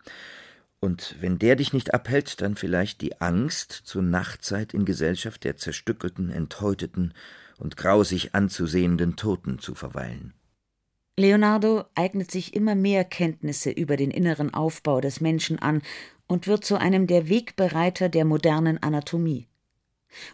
Und 0.79 1.15
wenn 1.19 1.39
der 1.39 1.55
dich 1.55 1.73
nicht 1.73 1.93
abhält, 1.93 2.41
dann 2.41 2.55
vielleicht 2.55 3.01
die 3.01 3.19
Angst, 3.19 3.71
zur 3.71 4.03
Nachtzeit 4.03 4.73
in 4.73 4.85
Gesellschaft 4.85 5.43
der 5.43 5.57
zerstückelten, 5.57 6.29
enthäuteten 6.29 7.13
und 7.57 7.77
grausig 7.77 8.35
anzusehenden 8.35 9.15
Toten 9.15 9.57
zu 9.57 9.73
verweilen. 9.73 10.33
Leonardo 11.19 11.85
eignet 11.95 12.29
sich 12.29 12.53
immer 12.53 12.75
mehr 12.75 13.03
Kenntnisse 13.03 13.71
über 13.71 13.97
den 13.97 14.11
inneren 14.11 14.53
Aufbau 14.53 15.01
des 15.01 15.19
Menschen 15.19 15.57
an 15.57 15.81
und 16.27 16.45
wird 16.45 16.63
zu 16.63 16.79
einem 16.79 17.07
der 17.07 17.27
Wegbereiter 17.27 18.07
der 18.07 18.23
modernen 18.23 18.81
Anatomie. 18.83 19.47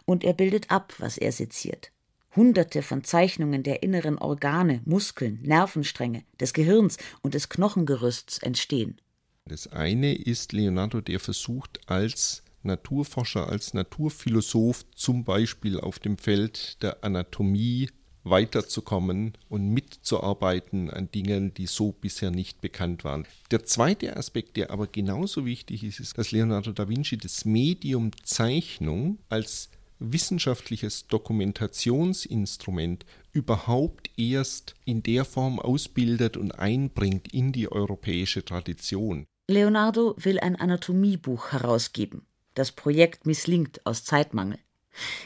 Und 0.05 0.23
er 0.23 0.33
bildet 0.33 0.71
ab, 0.71 0.93
was 0.99 1.17
er 1.17 1.31
seziert. 1.31 1.91
Hunderte 2.35 2.81
von 2.81 3.03
Zeichnungen 3.03 3.63
der 3.63 3.83
inneren 3.83 4.17
Organe, 4.17 4.81
Muskeln, 4.85 5.39
Nervenstränge, 5.43 6.23
des 6.39 6.53
Gehirns 6.53 6.97
und 7.21 7.35
des 7.35 7.49
Knochengerüsts 7.49 8.39
entstehen. 8.39 8.99
Das 9.45 9.67
eine 9.67 10.15
ist 10.15 10.53
Leonardo, 10.53 11.01
der 11.01 11.19
versucht, 11.19 11.81
als 11.87 12.43
Naturforscher, 12.63 13.49
als 13.49 13.73
Naturphilosoph 13.73 14.85
zum 14.95 15.25
Beispiel 15.25 15.79
auf 15.79 15.99
dem 15.99 16.17
Feld 16.17 16.81
der 16.81 17.03
Anatomie 17.03 17.89
weiterzukommen 18.23 19.33
und 19.49 19.69
mitzuarbeiten 19.69 20.89
an 20.89 21.09
Dingen, 21.11 21.53
die 21.53 21.67
so 21.67 21.91
bisher 21.91 22.31
nicht 22.31 22.61
bekannt 22.61 23.03
waren. 23.03 23.25
Der 23.51 23.65
zweite 23.65 24.15
Aspekt, 24.15 24.57
der 24.57 24.71
aber 24.71 24.87
genauso 24.87 25.45
wichtig 25.45 25.83
ist, 25.83 25.99
ist, 25.99 26.17
dass 26.17 26.31
Leonardo 26.31 26.71
da 26.71 26.87
Vinci 26.87 27.17
das 27.17 27.45
Medium 27.45 28.11
Zeichnung 28.23 29.19
als 29.29 29.69
wissenschaftliches 29.99 31.07
Dokumentationsinstrument 31.07 33.05
überhaupt 33.31 34.09
erst 34.17 34.75
in 34.85 35.01
der 35.03 35.25
Form 35.25 35.59
ausbildet 35.59 36.37
und 36.37 36.51
einbringt 36.51 37.33
in 37.33 37.51
die 37.51 37.71
europäische 37.71 38.43
Tradition. 38.43 39.25
Leonardo 39.49 40.15
will 40.17 40.39
ein 40.39 40.55
Anatomiebuch 40.55 41.51
herausgeben. 41.51 42.25
Das 42.53 42.71
Projekt 42.71 43.25
misslingt 43.25 43.85
aus 43.85 44.03
Zeitmangel. 44.03 44.59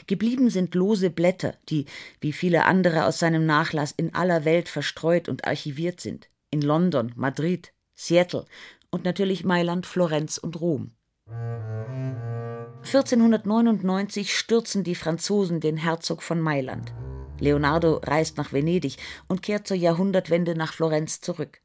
Geblieben 0.06 0.50
sind 0.50 0.74
lose 0.74 1.10
Blätter, 1.10 1.54
die, 1.68 1.86
wie 2.20 2.32
viele 2.32 2.64
andere 2.64 3.04
aus 3.04 3.18
seinem 3.18 3.46
Nachlass, 3.46 3.92
in 3.92 4.14
aller 4.14 4.44
Welt 4.44 4.68
verstreut 4.68 5.28
und 5.28 5.46
archiviert 5.46 6.00
sind. 6.00 6.28
In 6.50 6.62
London, 6.62 7.12
Madrid, 7.16 7.72
Seattle 7.94 8.46
und 8.90 9.04
natürlich 9.04 9.44
Mailand, 9.44 9.86
Florenz 9.86 10.38
und 10.38 10.60
Rom. 10.60 10.92
1499 12.82 14.34
stürzen 14.34 14.82
die 14.84 14.94
Franzosen 14.94 15.60
den 15.60 15.76
Herzog 15.76 16.22
von 16.22 16.40
Mailand. 16.40 16.94
Leonardo 17.38 18.00
reist 18.02 18.36
nach 18.38 18.52
Venedig 18.52 18.96
und 19.28 19.42
kehrt 19.42 19.66
zur 19.68 19.76
Jahrhundertwende 19.76 20.54
nach 20.54 20.72
Florenz 20.72 21.20
zurück. 21.20 21.60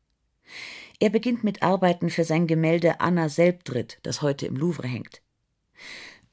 Er 1.00 1.10
beginnt 1.10 1.44
mit 1.44 1.64
Arbeiten 1.64 2.10
für 2.10 2.24
sein 2.24 2.48
Gemälde 2.48 3.00
Anna 3.00 3.30
Selbdritt, 3.30 4.00
das 4.04 4.22
heute 4.22 4.46
im 4.46 4.56
Louvre 4.56 4.88
hängt. 4.88 5.22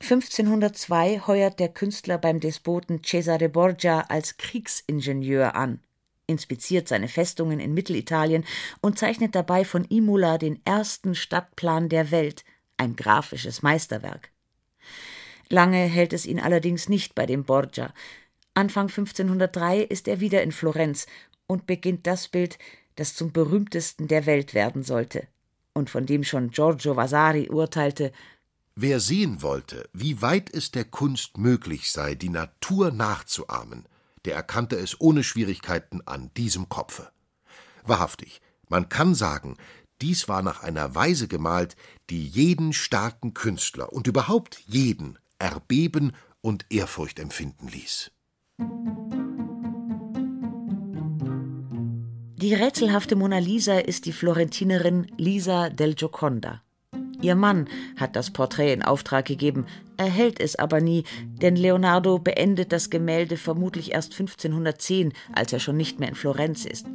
1502 0.03 1.21
heuert 1.27 1.61
der 1.61 1.69
Künstler 1.69 2.19
beim 2.19 2.41
Despoten 2.41 3.03
Cesare 3.05 3.49
Borgia 3.49 4.01
als 4.09 4.39
Kriegsingenieur 4.39 5.55
an, 5.55 5.81
inspiziert 6.27 6.89
seine 6.89 7.07
Festungen 7.07 7.61
in 7.61 7.75
Mittelitalien 7.75 8.45
und 8.81 8.99
zeichnet 8.99 9.35
dabei 9.35 9.65
von 9.65 9.85
Imola 9.85 10.39
den 10.39 10.61
ersten 10.65 11.15
Stadtplan 11.15 11.89
der 11.89 12.11
Welt, 12.11 12.45
ein 12.77 12.97
grafisches 12.97 13.63
Meisterwerk. 13.63 14.31
Lange 15.49 15.79
hält 15.79 16.13
es 16.13 16.27
ihn 16.27 16.41
allerdings 16.41 16.89
nicht 16.89 17.15
bei 17.15 17.27
dem 17.27 17.45
Borgia. 17.45 17.93
Anfang 18.55 18.89
1503 18.89 19.81
ist 19.81 20.09
er 20.09 20.21
wieder 20.21 20.43
in 20.43 20.53
Florenz 20.53 21.07
und 21.47 21.67
beginnt 21.67 22.07
das 22.07 22.29
Bild, 22.29 22.59
das 22.97 23.15
zum 23.15 23.33
berühmtesten 23.33 24.09
der 24.09 24.27
Welt 24.27 24.55
werden 24.55 24.83
sollte 24.83 25.27
und 25.75 25.91
von 25.91 26.07
dem 26.07 26.25
schon 26.25 26.51
Giorgio 26.51 26.97
Vasari 26.97 27.49
urteilte, 27.49 28.13
Wer 28.83 28.99
sehen 28.99 29.43
wollte, 29.43 29.91
wie 29.93 30.23
weit 30.23 30.49
es 30.49 30.71
der 30.71 30.87
Kunst 30.87 31.37
möglich 31.37 31.93
sei, 31.93 32.15
die 32.15 32.31
Natur 32.31 32.91
nachzuahmen, 32.91 33.85
der 34.25 34.35
erkannte 34.35 34.77
es 34.77 34.99
ohne 34.99 35.23
Schwierigkeiten 35.23 36.01
an 36.07 36.31
diesem 36.39 36.71
Kopfe. 36.71 37.11
Wahrhaftig, 37.85 38.41
man 38.71 38.89
kann 38.89 39.15
sagen, 39.15 39.59
dies 40.01 40.29
war 40.29 40.41
nach 40.41 40.63
einer 40.63 40.95
Weise 40.95 41.29
gemalt, 41.29 41.77
die 42.09 42.27
jeden 42.27 42.73
starken 42.73 43.35
Künstler 43.35 43.93
und 43.93 44.07
überhaupt 44.07 44.63
jeden 44.67 45.19
erbeben 45.39 46.13
und 46.41 46.65
Ehrfurcht 46.71 47.19
empfinden 47.19 47.69
ließ. 47.69 48.11
Die 52.37 52.55
rätselhafte 52.55 53.15
Mona 53.15 53.41
Lisa 53.41 53.79
ist 53.79 54.07
die 54.07 54.15
Florentinerin 54.15 55.07
Lisa 55.19 55.69
del 55.69 55.95
Gioconda. 55.95 56.63
Ihr 57.23 57.35
Mann 57.35 57.69
hat 57.97 58.17
das 58.17 58.31
Porträt 58.31 58.73
in 58.73 58.83
Auftrag 58.83 59.27
gegeben, 59.27 59.67
erhält 59.97 60.41
es 60.41 60.57
aber 60.57 60.81
nie, 60.81 61.05
denn 61.43 61.55
Leonardo 61.55 62.19
beendet 62.19 62.73
das 62.73 62.89
Gemälde 62.89 63.37
vermutlich 63.37 63.93
erst 63.93 64.13
1510, 64.13 65.13
als 65.33 65.53
er 65.53 65.61
schon 65.61 65.77
nicht 65.77 66.01
mehr 66.01 66.09
in 66.09 66.15
Florenz 66.15 66.65
ist. 66.65 66.87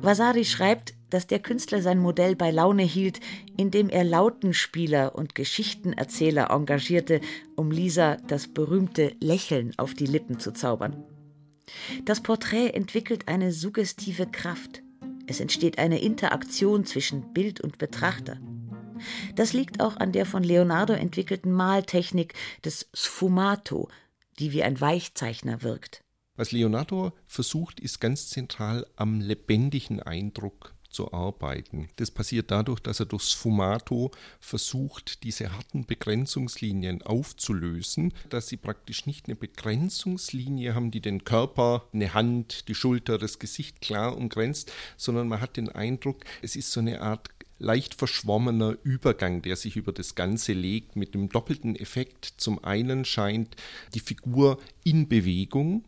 Vasari 0.00 0.46
schreibt, 0.46 0.94
dass 1.10 1.26
der 1.26 1.40
Künstler 1.40 1.82
sein 1.82 1.98
Modell 1.98 2.36
bei 2.36 2.50
Laune 2.50 2.84
hielt, 2.84 3.20
indem 3.56 3.90
er 3.90 4.04
Lautenspieler 4.04 5.14
und 5.14 5.34
Geschichtenerzähler 5.34 6.50
engagierte, 6.50 7.20
um 7.56 7.70
Lisa 7.70 8.16
das 8.26 8.48
berühmte 8.48 9.12
Lächeln 9.20 9.74
auf 9.76 9.92
die 9.92 10.06
Lippen 10.06 10.38
zu 10.38 10.52
zaubern. 10.52 11.04
Das 12.04 12.22
Porträt 12.22 12.70
entwickelt 12.70 13.28
eine 13.28 13.52
suggestive 13.52 14.26
Kraft. 14.26 14.82
Es 15.26 15.40
entsteht 15.40 15.78
eine 15.78 16.00
Interaktion 16.00 16.86
zwischen 16.86 17.32
Bild 17.34 17.60
und 17.60 17.78
Betrachter. 17.78 18.38
Das 19.34 19.52
liegt 19.52 19.80
auch 19.80 19.96
an 19.96 20.12
der 20.12 20.26
von 20.26 20.42
Leonardo 20.42 20.92
entwickelten 20.92 21.52
Maltechnik 21.52 22.34
des 22.64 22.88
Sfumato, 22.94 23.88
die 24.38 24.52
wie 24.52 24.62
ein 24.62 24.80
Weichzeichner 24.80 25.62
wirkt. 25.62 26.02
Was 26.36 26.52
Leonardo 26.52 27.12
versucht, 27.26 27.80
ist 27.80 28.00
ganz 28.00 28.30
zentral 28.30 28.86
am 28.96 29.20
lebendigen 29.20 30.00
Eindruck 30.00 30.74
zu 30.90 31.12
arbeiten. 31.12 31.88
Das 31.96 32.10
passiert 32.10 32.50
dadurch, 32.50 32.80
dass 32.80 33.00
er 33.00 33.06
durch 33.06 33.24
Sfumato 33.24 34.10
versucht, 34.40 35.22
diese 35.22 35.52
harten 35.52 35.86
Begrenzungslinien 35.86 37.02
aufzulösen, 37.02 38.12
dass 38.28 38.48
sie 38.48 38.56
praktisch 38.56 39.06
nicht 39.06 39.26
eine 39.26 39.36
Begrenzungslinie 39.36 40.74
haben, 40.74 40.90
die 40.90 41.00
den 41.00 41.24
Körper, 41.24 41.88
eine 41.92 42.12
Hand, 42.14 42.68
die 42.68 42.74
Schulter, 42.74 43.18
das 43.18 43.38
Gesicht 43.38 43.80
klar 43.80 44.16
umgrenzt, 44.16 44.72
sondern 44.96 45.28
man 45.28 45.40
hat 45.40 45.56
den 45.56 45.68
Eindruck, 45.68 46.24
es 46.42 46.56
ist 46.56 46.72
so 46.72 46.80
eine 46.80 47.00
Art 47.00 47.28
leicht 47.60 47.94
verschwommener 47.94 48.76
Übergang, 48.82 49.42
der 49.42 49.54
sich 49.54 49.76
über 49.76 49.92
das 49.92 50.16
Ganze 50.16 50.52
legt, 50.52 50.96
mit 50.96 51.14
dem 51.14 51.28
doppelten 51.28 51.76
Effekt. 51.76 52.34
Zum 52.38 52.64
einen 52.64 53.04
scheint 53.04 53.54
die 53.94 54.00
Figur 54.00 54.58
in 54.82 55.08
Bewegung, 55.08 55.84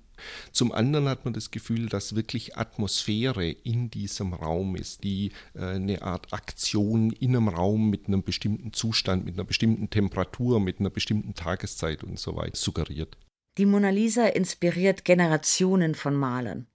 Zum 0.53 0.73
anderen 0.73 1.09
hat 1.09 1.25
man 1.25 1.35
das 1.35 1.51
Gefühl, 1.51 1.89
dass 1.89 2.15
wirklich 2.15 2.57
Atmosphäre 2.57 3.49
in 3.51 3.91
diesem 3.91 4.35
Raum 4.35 4.77
ist, 4.77 5.05
die 5.05 5.33
äh, 5.55 5.65
eine 5.65 6.03
Art 6.03 6.33
Aktion 6.33 7.11
in 7.11 7.37
einem 7.37 7.49
Raum 7.49 7.91
mit 7.91 8.07
einem 8.07 8.23
bestimmten 8.23 8.73
Zustand, 8.73 9.25
mit 9.25 9.35
einer 9.35 9.45
bestimmten 9.45 9.91
Temperatur, 9.91 10.61
mit 10.61 10.81
einer 10.81 10.91
bestimmten 10.91 11.35
Tageszeit 11.35 12.05
und 12.05 12.19
so 12.19 12.37
weiter 12.37 12.57
suggeriert. 12.57 13.17
Die 13.59 13.67
Mona 13.67 13.91
Lisa 13.91 14.27
inspiriert 14.27 15.05
Generationen 15.05 15.95
von 15.95 16.15
Malern. 16.15 16.67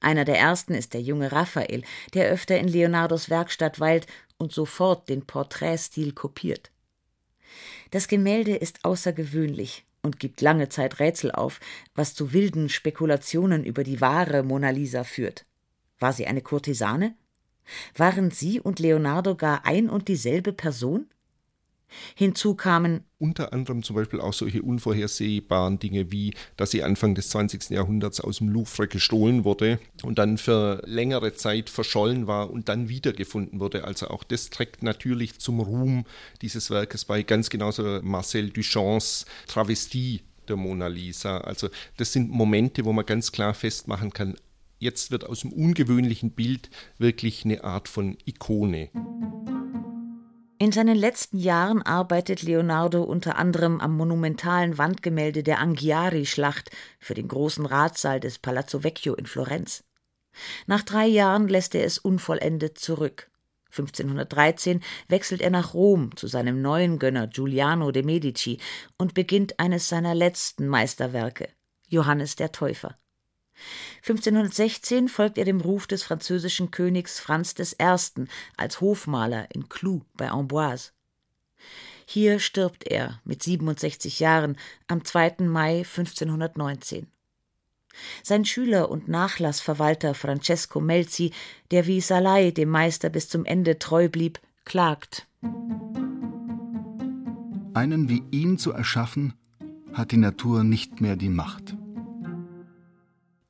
Einer 0.00 0.26
der 0.26 0.38
ersten 0.38 0.74
ist 0.74 0.92
der 0.92 1.00
junge 1.00 1.32
Raphael, 1.32 1.82
der 2.12 2.28
öfter 2.28 2.58
in 2.58 2.68
Leonardos 2.68 3.30
Werkstatt 3.30 3.80
weilt 3.80 4.06
und 4.38 4.52
sofort 4.52 5.08
den 5.08 5.26
Porträtstil 5.26 6.12
kopiert. 6.12 6.70
Das 7.90 8.08
Gemälde 8.08 8.56
ist 8.56 8.84
außergewöhnlich 8.84 9.84
und 10.02 10.18
gibt 10.18 10.40
lange 10.40 10.68
Zeit 10.68 11.00
Rätsel 11.00 11.32
auf, 11.32 11.60
was 11.94 12.14
zu 12.14 12.32
wilden 12.32 12.68
Spekulationen 12.68 13.64
über 13.64 13.84
die 13.84 14.00
wahre 14.00 14.42
Mona 14.42 14.70
Lisa 14.70 15.04
führt. 15.04 15.46
War 15.98 16.12
sie 16.12 16.26
eine 16.26 16.42
Kurtisane? 16.42 17.14
Waren 17.96 18.30
sie 18.30 18.60
und 18.60 18.78
Leonardo 18.78 19.36
gar 19.36 19.64
ein 19.64 19.88
und 19.88 20.08
dieselbe 20.08 20.52
Person? 20.52 21.08
Hinzu 22.14 22.54
kamen 22.54 23.04
unter 23.18 23.52
anderem 23.54 23.82
zum 23.82 23.96
Beispiel 23.96 24.20
auch 24.20 24.34
solche 24.34 24.62
unvorhersehbaren 24.62 25.78
Dinge 25.78 26.12
wie, 26.12 26.34
dass 26.56 26.72
sie 26.72 26.82
Anfang 26.82 27.14
des 27.14 27.30
20. 27.30 27.70
Jahrhunderts 27.70 28.20
aus 28.20 28.38
dem 28.38 28.48
Louvre 28.48 28.86
gestohlen 28.86 29.44
wurde 29.44 29.78
und 30.02 30.18
dann 30.18 30.36
für 30.36 30.82
längere 30.84 31.32
Zeit 31.34 31.70
verschollen 31.70 32.26
war 32.26 32.50
und 32.50 32.68
dann 32.68 32.88
wiedergefunden 32.88 33.60
wurde. 33.60 33.84
Also 33.84 34.08
auch 34.08 34.24
das 34.24 34.50
trägt 34.50 34.82
natürlich 34.82 35.38
zum 35.38 35.60
Ruhm 35.60 36.04
dieses 36.42 36.70
Werkes 36.70 37.06
bei, 37.06 37.22
ganz 37.22 37.48
genauso 37.48 38.00
Marcel 38.02 38.50
Duchamps 38.50 39.24
Travestie 39.46 40.20
der 40.48 40.56
Mona 40.56 40.88
Lisa. 40.88 41.38
Also 41.38 41.70
das 41.96 42.12
sind 42.12 42.30
Momente, 42.30 42.84
wo 42.84 42.92
man 42.92 43.06
ganz 43.06 43.32
klar 43.32 43.54
festmachen 43.54 44.12
kann, 44.12 44.36
jetzt 44.78 45.10
wird 45.10 45.24
aus 45.24 45.40
dem 45.40 45.52
ungewöhnlichen 45.52 46.32
Bild 46.32 46.68
wirklich 46.98 47.46
eine 47.46 47.64
Art 47.64 47.88
von 47.88 48.18
Ikone. 48.26 48.90
In 50.58 50.70
seinen 50.70 50.96
letzten 50.96 51.38
Jahren 51.38 51.82
arbeitet 51.82 52.42
Leonardo 52.42 53.02
unter 53.02 53.36
anderem 53.36 53.80
am 53.80 53.96
monumentalen 53.96 54.78
Wandgemälde 54.78 55.42
der 55.42 55.58
Anghiari-Schlacht 55.58 56.70
für 57.00 57.14
den 57.14 57.26
großen 57.26 57.66
Ratssaal 57.66 58.20
des 58.20 58.38
Palazzo 58.38 58.84
Vecchio 58.84 59.14
in 59.14 59.26
Florenz. 59.26 59.82
Nach 60.66 60.82
drei 60.82 61.06
Jahren 61.06 61.48
lässt 61.48 61.74
er 61.74 61.84
es 61.84 61.98
unvollendet 61.98 62.78
zurück. 62.78 63.30
1513 63.70 64.80
wechselt 65.08 65.42
er 65.42 65.50
nach 65.50 65.74
Rom 65.74 66.16
zu 66.16 66.28
seinem 66.28 66.62
neuen 66.62 67.00
Gönner 67.00 67.26
Giuliano 67.26 67.90
de 67.90 68.04
Medici 68.04 68.58
und 68.96 69.14
beginnt 69.14 69.58
eines 69.58 69.88
seiner 69.88 70.14
letzten 70.14 70.68
Meisterwerke, 70.68 71.48
Johannes 71.88 72.36
der 72.36 72.52
Täufer. 72.52 72.96
1516 74.02 75.08
folgt 75.08 75.38
er 75.38 75.44
dem 75.44 75.60
Ruf 75.60 75.86
des 75.86 76.02
französischen 76.02 76.70
Königs 76.70 77.20
Franz 77.20 77.54
I. 77.58 78.26
als 78.56 78.80
Hofmaler 78.80 79.48
in 79.54 79.68
Cloux 79.68 80.04
bei 80.14 80.30
Amboise. 80.30 80.90
Hier 82.06 82.38
stirbt 82.38 82.86
er 82.86 83.20
mit 83.24 83.42
67 83.42 84.20
Jahren 84.20 84.56
am 84.88 85.04
2. 85.04 85.36
Mai 85.40 85.78
1519. 85.78 87.06
Sein 88.22 88.44
Schüler 88.44 88.90
und 88.90 89.08
Nachlassverwalter 89.08 90.14
Francesco 90.14 90.80
Melzi, 90.80 91.32
der 91.70 91.86
wie 91.86 92.00
Salai 92.00 92.50
dem 92.50 92.68
Meister 92.68 93.08
bis 93.08 93.28
zum 93.28 93.44
Ende 93.44 93.78
treu 93.78 94.08
blieb, 94.08 94.40
klagt. 94.64 95.26
Einen 97.72 98.08
wie 98.08 98.22
ihn 98.30 98.58
zu 98.58 98.72
erschaffen, 98.72 99.34
hat 99.92 100.12
die 100.12 100.16
Natur 100.16 100.64
nicht 100.64 101.00
mehr 101.00 101.16
die 101.16 101.28
Macht. 101.28 101.76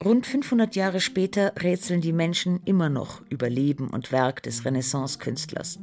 Rund 0.05 0.27
500 0.27 0.77
Jahre 0.77 1.01
später 1.01 1.55
rätseln 1.59 2.03
die 2.03 2.13
Menschen 2.13 2.61
immer 2.67 2.91
noch 2.91 3.23
über 3.31 3.49
Leben 3.49 3.89
und 3.89 4.13
Werk 4.13 4.43
des 4.43 4.67
Renaissance-Künstlers. 4.67 5.79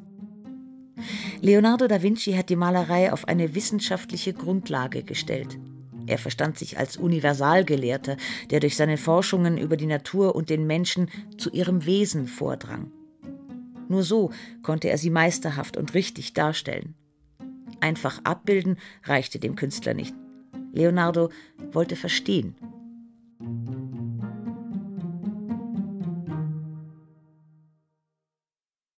Leonardo 1.42 1.88
da 1.88 2.04
Vinci 2.04 2.34
hat 2.34 2.50
die 2.50 2.56
Malerei 2.56 3.12
auf 3.12 3.28
eine 3.28 3.56
wissenschaftliche 3.56 4.34
Grundlage 4.34 5.02
gestellt. 5.02 5.58
Er 6.06 6.20
verstand 6.20 6.60
sich 6.60 6.78
als 6.78 6.98
Universalgelehrter, 6.98 8.16
der 8.52 8.60
durch 8.60 8.78
seine 8.78 8.98
Forschungen 8.98 9.58
über 9.58 9.76
die 9.76 9.88
Natur 9.88 10.36
und 10.36 10.52
den 10.52 10.68
Menschen 10.68 11.10
zu 11.38 11.50
ihrem 11.50 11.86
Wesen 11.88 12.28
vordrang. 12.28 12.92
Nur 13.90 14.04
so 14.04 14.30
konnte 14.62 14.90
er 14.90 15.00
sie 15.00 15.10
meisterhaft 15.10 15.78
und 15.78 15.96
richtig 15.96 16.34
darstellen. 16.34 16.94
Einfach 17.80 18.22
abbilden 18.24 18.78
reichte 19.04 19.40
dem 19.40 19.56
Künstler 19.56 19.96
nicht. 19.96 20.14
Leonardo 20.74 21.32
wollte 21.72 21.96
verstehen 21.96 22.56